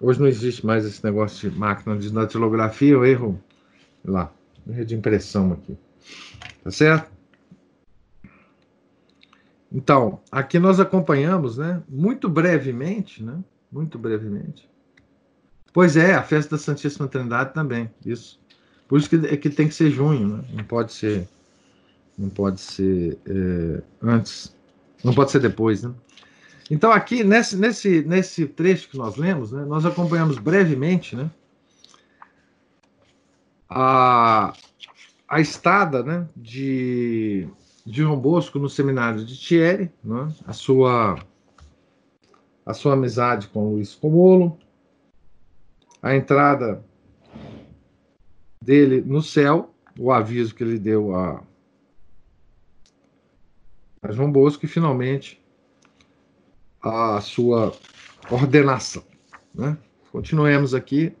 Hoje 0.00 0.20
não 0.20 0.26
existe 0.26 0.64
mais 0.64 0.84
esse 0.84 1.02
negócio 1.04 1.50
de 1.50 1.58
máquina 1.58 1.96
de 1.96 2.12
datilografia, 2.12 2.98
o 2.98 3.04
erro 3.04 3.40
lá, 4.04 4.32
erro 4.66 4.84
de 4.84 4.94
impressão 4.94 5.52
aqui. 5.52 5.76
Tá 6.62 6.70
certo? 6.70 7.12
Então, 9.70 10.20
aqui 10.30 10.58
nós 10.58 10.78
acompanhamos, 10.78 11.58
né, 11.58 11.82
muito 11.88 12.28
brevemente, 12.28 13.22
né, 13.22 13.42
muito 13.70 13.98
brevemente. 13.98 14.68
Pois 15.72 15.96
é, 15.96 16.14
a 16.14 16.22
festa 16.22 16.56
da 16.56 16.62
Santíssima 16.62 17.08
Trindade 17.08 17.52
também, 17.52 17.90
isso. 18.06 18.40
Por 18.86 19.00
isso 19.00 19.10
que, 19.10 19.16
é 19.26 19.36
que 19.36 19.50
tem 19.50 19.66
que 19.66 19.74
ser 19.74 19.90
junho, 19.90 20.28
né? 20.28 20.44
não 20.52 20.64
pode 20.64 20.92
ser, 20.92 21.28
não 22.16 22.28
pode 22.28 22.60
ser 22.60 23.18
é, 23.26 23.82
antes, 24.00 24.54
não 25.02 25.12
pode 25.12 25.32
ser 25.32 25.40
depois, 25.40 25.82
né? 25.82 25.92
Então 26.70 26.92
aqui 26.92 27.24
nesse, 27.24 27.56
nesse, 27.56 28.02
nesse 28.02 28.46
trecho 28.46 28.88
que 28.88 28.96
nós 28.96 29.16
lemos, 29.16 29.50
né, 29.50 29.64
nós 29.64 29.84
acompanhamos 29.84 30.38
brevemente, 30.38 31.16
né, 31.16 31.28
a, 33.68 34.52
a 35.34 35.40
estada, 35.40 36.00
né, 36.04 36.28
de 36.36 37.48
de 37.84 38.02
João 38.02 38.18
Bosco 38.18 38.56
no 38.56 38.68
seminário 38.68 39.24
de 39.24 39.36
Thierry, 39.36 39.90
né? 40.02 40.32
a 40.46 40.52
sua 40.52 41.18
a 42.64 42.72
sua 42.72 42.92
amizade 42.94 43.48
com 43.48 43.72
Luiz 43.72 43.96
Comolo, 43.96 44.56
a 46.00 46.14
entrada 46.14 46.84
dele 48.62 49.02
no 49.02 49.20
céu, 49.20 49.74
o 49.98 50.12
aviso 50.12 50.54
que 50.54 50.62
ele 50.62 50.78
deu 50.78 51.14
a, 51.16 51.42
a 54.02 54.12
João 54.12 54.30
Bosco 54.30 54.64
e 54.64 54.68
finalmente 54.68 55.44
a 56.80 57.20
sua 57.20 57.76
ordenação. 58.30 59.04
Né? 59.52 59.76
Continuemos 60.12 60.74
aqui, 60.74 61.14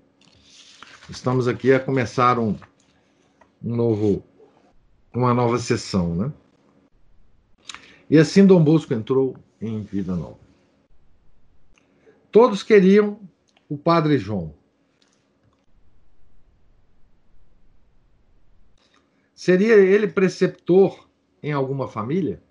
estamos 1.10 1.48
aqui 1.48 1.74
a 1.74 1.80
começar 1.80 2.38
um, 2.38 2.56
um 3.64 3.74
novo, 3.74 4.22
uma 5.14 5.32
nova 5.32 5.58
sessão, 5.58 6.14
né? 6.14 6.32
E 8.10 8.18
assim 8.18 8.46
Dom 8.46 8.62
Bosco 8.62 8.92
entrou 8.92 9.36
em 9.58 9.82
vida 9.82 10.14
nova. 10.14 10.38
Todos 12.30 12.62
queriam 12.62 13.18
o 13.66 13.78
Padre 13.78 14.18
João. 14.18 14.54
Seria 19.34 19.74
ele 19.76 20.08
preceptor 20.08 21.08
em 21.42 21.52
alguma 21.52 21.88
família? 21.88 22.42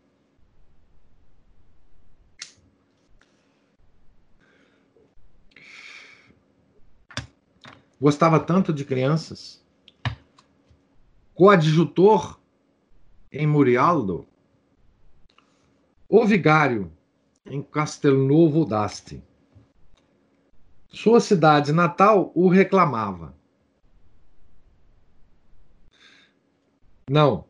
Gostava 8.01 8.39
tanto 8.39 8.74
de 8.74 8.84
crianças? 8.84 9.62
Coadjutor 11.36 12.40
em 13.32 13.48
Murialdo? 13.48 14.28
O 16.08 16.24
vigário 16.28 16.92
em 17.44 17.60
Castelnovo 17.64 18.64
d'Asti. 18.64 19.24
Sua 20.90 21.20
cidade 21.20 21.74
natal 21.74 22.32
o 22.36 22.48
reclamava. 22.48 23.36
Não. 27.10 27.46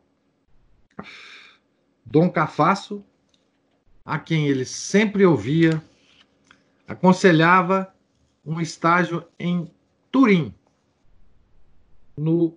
Dom 2.06 2.30
Cafasso, 2.30 3.04
a 4.02 4.18
quem 4.18 4.48
ele 4.48 4.64
sempre 4.64 5.26
ouvia, 5.26 5.84
aconselhava 6.88 7.94
um 8.46 8.62
estágio 8.62 9.28
em 9.38 9.70
Turim, 10.10 10.54
no 12.16 12.56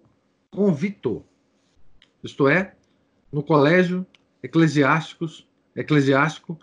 convito, 0.57 1.23
isto 2.23 2.47
é, 2.47 2.73
no 3.31 3.43
colégio 3.43 4.03
eclesiásticos 4.41 5.47
eclesiástico 5.75 6.57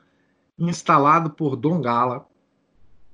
instalado 0.58 1.30
por 1.30 1.54
Dom 1.54 1.80
Gala 1.80 2.26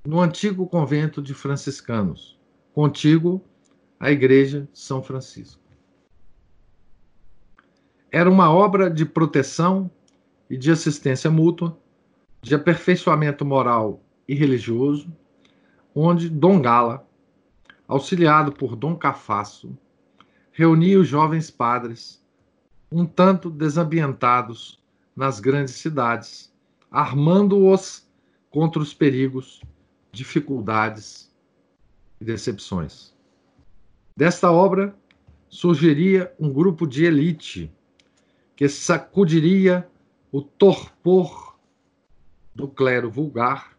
no 0.03 0.19
antigo 0.19 0.65
convento 0.65 1.21
de 1.21 1.35
franciscanos, 1.35 2.35
contíguo 2.73 3.43
à 3.99 4.09
igreja 4.09 4.67
São 4.73 5.03
Francisco. 5.03 5.61
Era 8.11 8.27
uma 8.27 8.51
obra 8.51 8.89
de 8.89 9.05
proteção 9.05 9.87
e 10.49 10.57
de 10.57 10.71
assistência 10.71 11.29
mútua, 11.29 11.77
de 12.41 12.55
aperfeiçoamento 12.55 13.45
moral 13.45 14.01
e 14.27 14.33
religioso, 14.33 15.15
onde 15.93 16.27
Dom 16.27 16.59
Gala, 16.59 17.07
auxiliado 17.87 18.51
por 18.51 18.75
Dom 18.75 18.95
Cafasso, 18.95 19.77
reunia 20.51 20.99
os 20.99 21.07
jovens 21.07 21.49
padres, 21.49 22.21
um 22.91 23.05
tanto 23.05 23.49
desambientados 23.49 24.81
nas 25.15 25.39
grandes 25.39 25.75
cidades, 25.75 26.53
armando-os 26.89 28.07
contra 28.49 28.81
os 28.81 28.93
perigos, 28.93 29.61
dificuldades 30.11 31.33
e 32.19 32.25
decepções. 32.25 33.13
Desta 34.15 34.51
obra 34.51 34.95
surgiria 35.47 36.33
um 36.39 36.51
grupo 36.51 36.85
de 36.85 37.05
elite 37.05 37.71
que 38.55 38.67
sacudiria 38.67 39.89
o 40.31 40.41
torpor 40.41 41.57
do 42.53 42.67
clero 42.67 43.09
vulgar, 43.09 43.77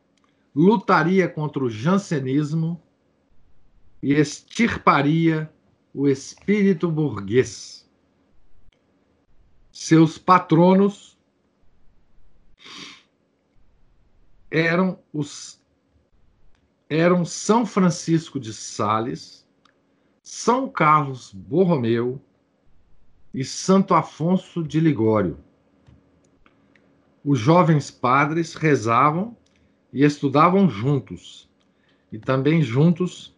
lutaria 0.55 1.29
contra 1.29 1.63
o 1.63 1.71
jansenismo 1.71 2.81
e 4.03 4.13
extirparia 4.15 5.51
o 5.95 6.09
espírito 6.09 6.91
burguês. 6.91 7.89
Seus 9.71 10.19
patronos 10.19 11.19
eram 14.51 14.99
os 15.13 15.61
eram 16.89 17.25
São 17.25 17.65
Francisco 17.65 18.39
de 18.39 18.53
Sales, 18.53 19.47
São 20.23 20.69
Carlos 20.69 21.33
Borromeu 21.33 22.21
e 23.33 23.43
Santo 23.45 23.95
Afonso 23.95 24.63
de 24.63 24.79
Ligório. 24.79 25.39
Os 27.25 27.39
jovens 27.39 27.91
padres 27.91 28.55
rezavam 28.55 29.35
e 29.91 30.05
estudavam 30.05 30.69
juntos, 30.69 31.49
e 32.11 32.19
também 32.19 32.61
juntos 32.61 33.32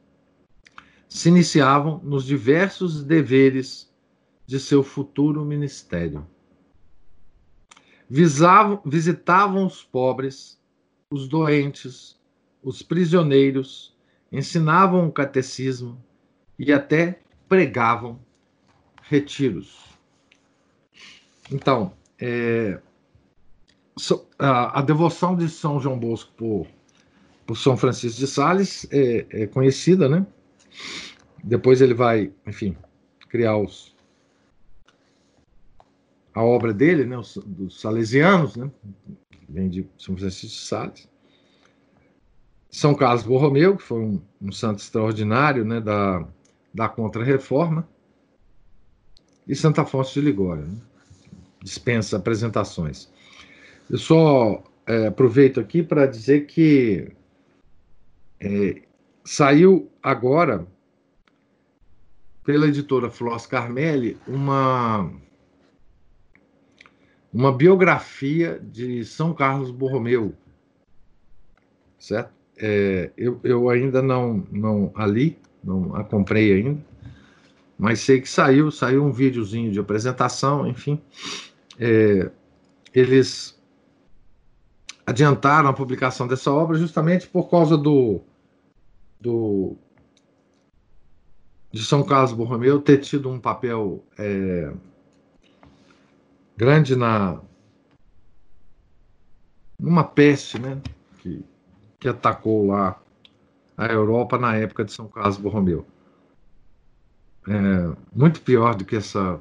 se 1.14 1.28
iniciavam 1.28 2.00
nos 2.02 2.24
diversos 2.24 3.04
deveres 3.04 3.88
de 4.44 4.58
seu 4.58 4.82
futuro 4.82 5.44
ministério. 5.44 6.26
Visavam, 8.10 8.82
visitavam 8.84 9.64
os 9.64 9.84
pobres 9.84 10.60
os 11.08 11.28
doentes, 11.28 12.20
os 12.60 12.82
prisioneiros, 12.82 13.96
ensinavam 14.32 15.06
o 15.06 15.12
catecismo 15.12 16.02
e 16.58 16.72
até 16.72 17.20
pregavam 17.48 18.18
retiros. 19.04 19.84
Então, 21.52 21.92
é, 22.20 22.80
a, 24.36 24.80
a, 24.80 24.82
devoção 24.82 25.36
de 25.36 25.48
São 25.48 25.78
João 25.78 25.96
Bosco 25.96 26.32
por, 26.36 26.66
por 27.46 27.56
São 27.56 27.76
Francisco 27.76 28.18
de 28.18 28.26
Sales 28.26 28.84
é, 28.90 29.26
é, 29.30 29.46
conhecida, 29.46 30.08
né? 30.08 30.26
Depois 31.42 31.80
ele 31.80 31.94
vai, 31.94 32.32
enfim, 32.46 32.76
criar 33.28 33.56
os, 33.56 33.94
a 36.34 36.42
obra 36.42 36.72
dele, 36.72 37.04
né, 37.04 37.16
os, 37.16 37.36
dos 37.44 37.80
salesianos, 37.80 38.56
né? 38.56 38.70
vem 39.48 39.68
de 39.68 39.86
São 39.98 40.16
Francisco 40.16 40.46
de 40.46 40.62
Sales. 40.62 41.08
São 42.70 42.94
Carlos 42.94 43.22
Borromeu, 43.22 43.76
que 43.76 43.82
foi 43.82 44.00
um, 44.00 44.20
um 44.42 44.50
santo 44.50 44.80
extraordinário 44.80 45.64
né, 45.64 45.80
da, 45.80 46.26
da 46.72 46.88
Contra-Reforma. 46.88 47.88
E 49.46 49.54
Santo 49.54 49.80
Afonso 49.80 50.14
de 50.14 50.22
Ligório. 50.22 50.66
Né? 50.66 50.76
Dispensa 51.62 52.16
apresentações. 52.16 53.08
Eu 53.88 53.98
só 53.98 54.64
é, 54.86 55.06
aproveito 55.06 55.60
aqui 55.60 55.82
para 55.82 56.06
dizer 56.06 56.46
que 56.46 57.12
é, 58.40 58.82
saiu 59.24 59.90
agora 60.02 60.66
pela 62.44 62.66
editora 62.66 63.10
Floss 63.10 63.46
Carmelli 63.46 64.18
uma 64.26 65.10
uma 67.32 67.52
biografia 67.52 68.60
de 68.62 69.04
São 69.04 69.34
Carlos 69.34 69.72
Borromeu, 69.72 70.34
certo? 71.98 72.32
é, 72.56 73.10
eu, 73.16 73.40
eu 73.42 73.68
ainda 73.68 74.00
não, 74.00 74.46
não 74.50 74.92
ali, 74.94 75.38
não 75.62 75.94
a 75.94 76.04
comprei 76.04 76.52
ainda, 76.52 76.80
mas 77.78 78.00
sei 78.00 78.20
que 78.20 78.28
saiu, 78.28 78.70
saiu 78.70 79.04
um 79.04 79.12
videozinho 79.12 79.72
de 79.72 79.80
apresentação, 79.80 80.66
enfim. 80.66 81.00
É, 81.78 82.30
eles 82.92 83.60
adiantaram 85.04 85.68
a 85.68 85.72
publicação 85.72 86.26
dessa 86.26 86.50
obra 86.50 86.78
justamente 86.78 87.26
por 87.26 87.50
causa 87.50 87.76
do, 87.76 88.20
do 89.24 89.76
de 91.72 91.84
São 91.84 92.04
Carlos 92.04 92.32
Borromeu 92.32 92.80
ter 92.80 92.98
tido 92.98 93.28
um 93.28 93.40
papel 93.40 94.04
é, 94.16 94.72
grande 96.56 96.94
na 96.94 97.40
numa 99.76 100.04
peste, 100.04 100.58
né, 100.58 100.80
que, 101.18 101.44
que 101.98 102.08
atacou 102.08 102.68
lá 102.68 103.02
a 103.76 103.86
Europa 103.86 104.38
na 104.38 104.54
época 104.54 104.84
de 104.84 104.92
São 104.92 105.08
Carlos 105.08 105.36
Borromeu. 105.36 105.84
É, 107.48 107.96
muito 108.14 108.40
pior 108.40 108.76
do 108.76 108.84
que 108.84 108.96
essa 108.96 109.40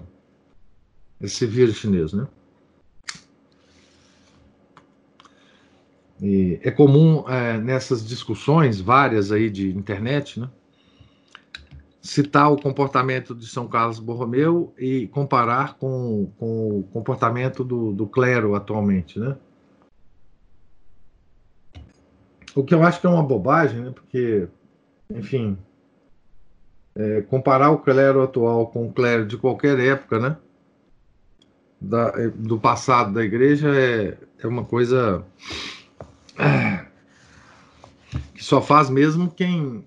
esse 1.21 1.45
vírus 1.45 1.75
chinês, 1.75 2.13
né? 2.13 2.27
E 6.23 6.57
é 6.63 6.71
comum 6.71 7.25
é, 7.27 7.57
nessas 7.57 8.07
discussões 8.07 8.79
várias 8.79 9.29
aí 9.29 9.49
de 9.49 9.75
internet, 9.75 10.39
né? 10.39 10.49
citar 12.01 12.49
o 12.49 12.55
comportamento 12.55 13.35
de 13.35 13.45
São 13.45 13.67
Carlos 13.67 13.99
Borromeu 13.99 14.73
e 14.77 15.07
comparar 15.07 15.75
com, 15.75 16.31
com 16.37 16.79
o 16.79 16.83
comportamento 16.93 17.61
do, 17.61 17.91
do 17.91 18.07
clero 18.07 18.55
atualmente, 18.55 19.19
né? 19.19 19.35
O 22.55 22.63
que 22.63 22.73
eu 22.73 22.83
acho 22.83 23.01
que 23.01 23.07
é 23.07 23.09
uma 23.09 23.23
bobagem, 23.23 23.81
né? 23.81 23.91
Porque, 23.91 24.47
enfim, 25.09 25.57
é, 26.95 27.21
comparar 27.21 27.69
o 27.71 27.79
clero 27.79 28.21
atual 28.21 28.67
com 28.67 28.87
o 28.87 28.93
clero 28.93 29.25
de 29.25 29.37
qualquer 29.37 29.77
época, 29.77 30.19
né? 30.19 30.37
Da, 31.81 32.11
do 32.35 32.57
passado 32.57 33.13
da 33.13 33.23
igreja 33.25 33.69
é, 33.75 34.17
é 34.39 34.47
uma 34.47 34.63
coisa 34.63 35.25
que 38.33 38.43
só 38.43 38.61
faz 38.61 38.89
mesmo 38.89 39.31
quem 39.31 39.85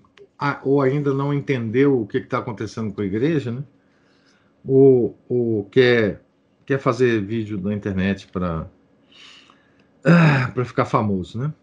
ou 0.63 0.81
ainda 0.81 1.13
não 1.13 1.33
entendeu 1.33 2.01
o 2.01 2.07
que 2.07 2.17
está 2.17 2.37
acontecendo 2.37 2.93
com 2.93 3.01
a 3.01 3.05
igreja, 3.05 3.51
né? 3.51 3.63
ou, 4.67 5.17
ou 5.29 5.63
quer, 5.65 6.21
quer 6.65 6.77
fazer 6.77 7.21
vídeo 7.21 7.59
na 7.59 7.73
internet 7.73 8.27
para 8.27 8.69
para 10.53 10.63
ficar 10.63 10.85
famoso, 10.85 11.37
né? 11.37 11.53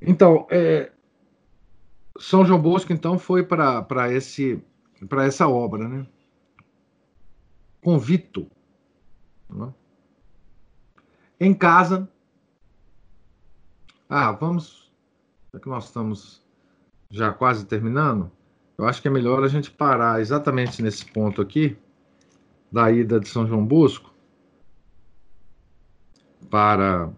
Então, 0.00 0.46
é, 0.50 0.90
São 2.18 2.44
João 2.44 2.60
Bosco 2.60 2.92
então 2.92 3.18
foi 3.18 3.42
para 3.42 4.12
esse 4.12 4.62
para 5.08 5.24
essa 5.24 5.48
obra, 5.48 5.88
né? 5.88 6.06
Convito, 7.80 8.48
né? 9.50 9.72
Em 11.44 11.54
casa. 11.54 12.08
Ah, 14.08 14.32
vamos 14.32 14.82
já 15.52 15.60
que 15.60 15.68
nós 15.68 15.84
estamos 15.84 16.42
já 17.10 17.30
quase 17.30 17.66
terminando, 17.66 18.30
eu 18.78 18.86
acho 18.86 19.02
que 19.02 19.08
é 19.08 19.10
melhor 19.10 19.44
a 19.44 19.48
gente 19.48 19.70
parar 19.70 20.18
exatamente 20.20 20.82
nesse 20.82 21.04
ponto 21.04 21.42
aqui, 21.42 21.76
da 22.70 22.90
ida 22.90 23.20
de 23.20 23.28
São 23.28 23.46
João 23.46 23.66
Bosco, 23.66 24.10
para, 26.48 27.10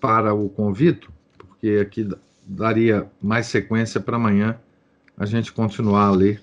para 0.00 0.32
o 0.32 0.48
convito, 0.48 1.12
porque 1.36 1.78
aqui 1.82 2.08
daria 2.46 3.10
mais 3.20 3.46
sequência 3.46 4.00
para 4.00 4.16
amanhã 4.16 4.58
a 5.18 5.26
gente 5.26 5.52
continuar 5.52 6.06
a 6.06 6.10
ler 6.12 6.42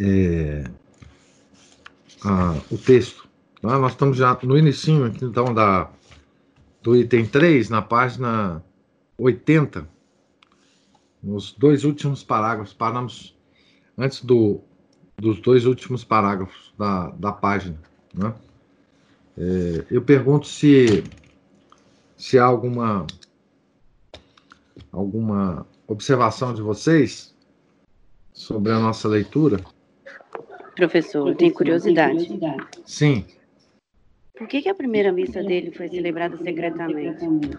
é, 0.00 0.64
a, 2.24 2.60
o 2.72 2.76
texto. 2.76 3.21
Tá? 3.62 3.78
Nós 3.78 3.92
estamos 3.92 4.16
já 4.16 4.36
no 4.42 4.58
início 4.58 5.04
aqui, 5.04 5.24
então, 5.24 5.54
da, 5.54 5.88
do 6.82 6.96
item 6.96 7.24
3, 7.24 7.70
na 7.70 7.80
página 7.80 8.62
80, 9.16 9.88
nos 11.22 11.52
dois 11.52 11.84
últimos 11.84 12.24
parágrafos, 12.24 12.74
paramos 12.74 13.38
antes 13.96 14.24
do, 14.24 14.60
dos 15.16 15.40
dois 15.40 15.64
últimos 15.64 16.02
parágrafos 16.02 16.74
da, 16.76 17.10
da 17.10 17.30
página. 17.30 17.78
Né? 18.12 18.34
É, 19.38 19.86
eu 19.92 20.02
pergunto 20.02 20.48
se, 20.48 21.04
se 22.16 22.40
há 22.40 22.44
alguma, 22.44 23.06
alguma 24.90 25.64
observação 25.86 26.52
de 26.52 26.60
vocês 26.60 27.32
sobre 28.32 28.72
a 28.72 28.80
nossa 28.80 29.06
leitura. 29.06 29.60
Professor, 30.74 31.28
eu 31.28 31.36
tenho 31.36 31.54
curiosidade. 31.54 32.28
Sim. 32.84 33.24
Por 34.36 34.48
que, 34.48 34.62
que 34.62 34.68
a 34.68 34.74
primeira 34.74 35.12
missa 35.12 35.42
dele 35.42 35.70
foi 35.70 35.88
celebrada 35.88 36.36
secretamente? 36.36 37.58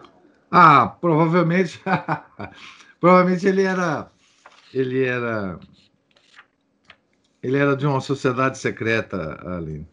Ah, 0.52 0.88
provavelmente. 1.00 1.82
provavelmente 3.00 3.48
ele 3.48 3.64
era. 3.64 4.12
Ele 4.74 5.04
era. 5.04 5.60
Ele 7.42 7.58
era 7.58 7.76
de 7.76 7.86
uma 7.86 8.02
sociedade 8.02 8.58
secreta 8.58 9.40
ali. 9.46 9.86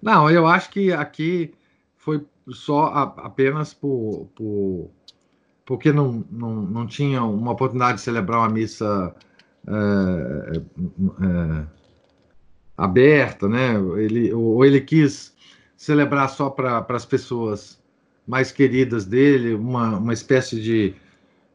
Não, 0.00 0.30
eu 0.30 0.46
acho 0.46 0.70
que 0.70 0.92
aqui 0.92 1.52
foi 1.96 2.24
só 2.48 2.86
a, 2.86 3.02
apenas 3.02 3.74
por, 3.74 4.28
por, 4.34 4.90
porque 5.64 5.92
não, 5.92 6.24
não, 6.30 6.54
não 6.62 6.86
tinha 6.86 7.22
uma 7.22 7.52
oportunidade 7.52 7.98
de 7.98 8.04
celebrar 8.04 8.40
uma 8.40 8.48
missa 8.48 9.14
é, 9.66 10.56
é, 10.56 11.66
aberta, 12.76 13.48
né? 13.48 13.74
Ele, 13.98 14.32
ou 14.32 14.64
ele 14.64 14.80
quis 14.80 15.31
celebrar 15.82 16.28
só 16.28 16.48
para 16.48 16.86
as 16.90 17.04
pessoas 17.04 17.82
mais 18.24 18.52
queridas 18.52 19.04
dele, 19.04 19.52
uma, 19.52 19.96
uma 19.98 20.12
espécie 20.12 20.62
de, 20.62 20.94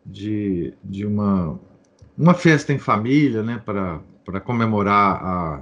de, 0.05 0.73
de 0.83 1.05
uma, 1.05 1.57
uma 2.17 2.33
festa 2.33 2.73
em 2.73 2.77
família, 2.77 3.41
né, 3.41 3.63
para 3.65 4.41
comemorar 4.41 5.23
a, 5.23 5.61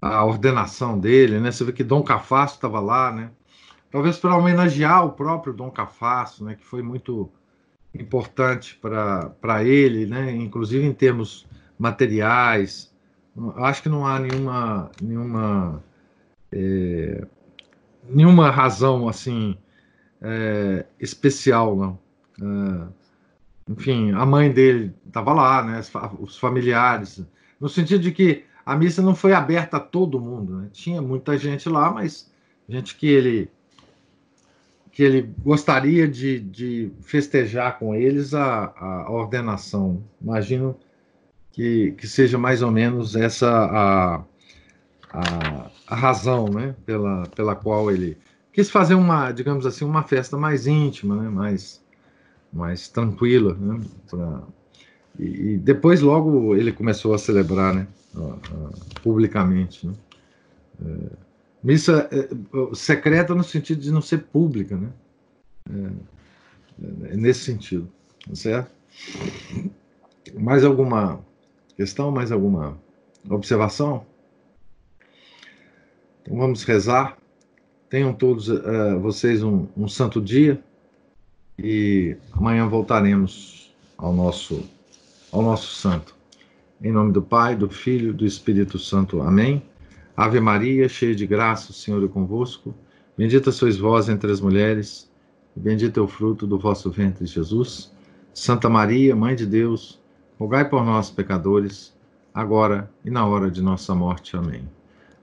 a 0.00 0.24
ordenação 0.24 0.98
dele, 0.98 1.38
né? 1.38 1.52
Você 1.52 1.62
vê 1.62 1.72
que 1.72 1.84
Dom 1.84 2.02
Cafasso 2.02 2.56
estava 2.56 2.80
lá, 2.80 3.12
né? 3.12 3.30
Talvez 3.92 4.18
para 4.18 4.36
homenagear 4.36 5.06
o 5.06 5.12
próprio 5.12 5.52
Dom 5.52 5.70
Cafasso, 5.70 6.44
né? 6.44 6.56
Que 6.56 6.66
foi 6.66 6.82
muito 6.82 7.30
importante 7.94 8.76
para 8.82 9.62
ele, 9.62 10.04
né? 10.04 10.34
Inclusive 10.34 10.84
em 10.84 10.92
termos 10.92 11.46
materiais. 11.78 12.92
Acho 13.58 13.84
que 13.84 13.88
não 13.88 14.04
há 14.04 14.18
nenhuma 14.18 14.90
nenhuma 15.00 15.80
é, 16.50 17.26
nenhuma 18.08 18.50
razão 18.50 19.08
assim 19.08 19.56
é, 20.20 20.84
especial, 21.00 21.76
não. 21.76 21.98
É, 22.40 22.88
enfim, 23.68 24.12
a 24.12 24.24
mãe 24.24 24.50
dele 24.50 24.94
estava 25.06 25.32
lá, 25.32 25.62
né? 25.62 25.80
Os 26.20 26.38
familiares, 26.38 27.24
no 27.60 27.68
sentido 27.68 28.02
de 28.02 28.12
que 28.12 28.44
a 28.64 28.76
missa 28.76 29.02
não 29.02 29.14
foi 29.14 29.32
aberta 29.32 29.76
a 29.76 29.80
todo 29.80 30.20
mundo, 30.20 30.56
né? 30.58 30.68
Tinha 30.72 31.02
muita 31.02 31.36
gente 31.38 31.68
lá, 31.68 31.90
mas 31.90 32.30
gente 32.68 32.96
que 32.96 33.06
ele 33.06 33.50
que 34.92 35.02
ele 35.02 35.30
gostaria 35.44 36.08
de, 36.08 36.40
de 36.40 36.90
festejar 37.02 37.78
com 37.78 37.94
eles 37.94 38.32
a, 38.32 38.72
a 38.78 39.10
ordenação. 39.10 40.02
Imagino 40.18 40.74
que, 41.52 41.92
que 41.98 42.06
seja 42.08 42.38
mais 42.38 42.62
ou 42.62 42.70
menos 42.70 43.14
essa 43.14 43.46
a, 43.50 44.24
a, 45.10 45.70
a 45.86 45.94
razão 45.94 46.48
né, 46.48 46.74
pela, 46.84 47.26
pela 47.28 47.54
qual 47.54 47.90
ele 47.90 48.18
quis 48.52 48.70
fazer 48.70 48.94
uma, 48.94 49.32
digamos 49.32 49.66
assim, 49.66 49.84
uma 49.84 50.02
festa 50.02 50.36
mais 50.36 50.66
íntima, 50.66 51.16
né, 51.16 51.28
mais, 51.28 51.82
mais 52.52 52.88
tranquila. 52.88 53.54
Né, 53.54 53.84
pra, 54.08 54.42
e, 55.18 55.24
e, 55.24 55.58
depois, 55.58 56.00
logo, 56.00 56.56
ele 56.56 56.72
começou 56.72 57.14
a 57.14 57.18
celebrar 57.18 57.74
né, 57.74 57.86
publicamente. 59.02 59.86
Né, 59.86 59.94
é, 60.84 61.16
missa 61.62 62.08
é, 62.12 62.28
secreta 62.74 63.34
no 63.34 63.44
sentido 63.44 63.80
de 63.80 63.90
não 63.90 64.00
ser 64.00 64.18
pública, 64.18 64.76
né? 64.76 64.88
É, 65.70 67.12
é 67.12 67.16
nesse 67.16 67.40
sentido, 67.40 67.90
tá 68.26 68.34
certo? 68.34 68.70
Mais 70.34 70.64
alguma 70.64 71.20
questão, 71.76 72.10
mais 72.10 72.30
alguma 72.30 72.78
observação? 73.28 74.06
Então 76.26 76.38
vamos 76.38 76.64
rezar. 76.64 77.16
Tenham 77.88 78.12
todos 78.12 78.48
uh, 78.48 78.98
vocês 79.00 79.44
um, 79.44 79.68
um 79.76 79.86
santo 79.86 80.20
dia 80.20 80.60
e 81.56 82.16
amanhã 82.32 82.66
voltaremos 82.66 83.72
ao 83.96 84.12
nosso 84.12 84.64
ao 85.30 85.40
nosso 85.40 85.76
santo. 85.76 86.16
Em 86.82 86.90
nome 86.90 87.12
do 87.12 87.22
Pai, 87.22 87.54
do 87.54 87.68
Filho, 87.68 88.12
do 88.12 88.26
Espírito 88.26 88.78
Santo. 88.78 89.22
Amém. 89.22 89.62
Ave 90.16 90.40
Maria, 90.40 90.88
cheia 90.88 91.14
de 91.14 91.26
graça, 91.26 91.70
o 91.70 91.74
Senhor 91.74 92.02
é 92.04 92.08
convosco. 92.08 92.74
Bendita 93.16 93.52
sois 93.52 93.76
vós 93.76 94.08
entre 94.08 94.30
as 94.30 94.40
mulheres, 94.40 95.10
bendito 95.54 96.00
é 96.00 96.02
o 96.02 96.08
fruto 96.08 96.46
do 96.46 96.58
vosso 96.58 96.90
ventre, 96.90 97.24
Jesus. 97.24 97.92
Santa 98.34 98.68
Maria, 98.68 99.14
Mãe 99.14 99.34
de 99.34 99.46
Deus, 99.46 100.00
rogai 100.38 100.68
por 100.68 100.84
nós, 100.84 101.08
pecadores, 101.08 101.94
agora 102.34 102.90
e 103.04 103.10
na 103.10 103.26
hora 103.26 103.50
de 103.50 103.62
nossa 103.62 103.94
morte. 103.94 104.36
Amém. 104.36 104.75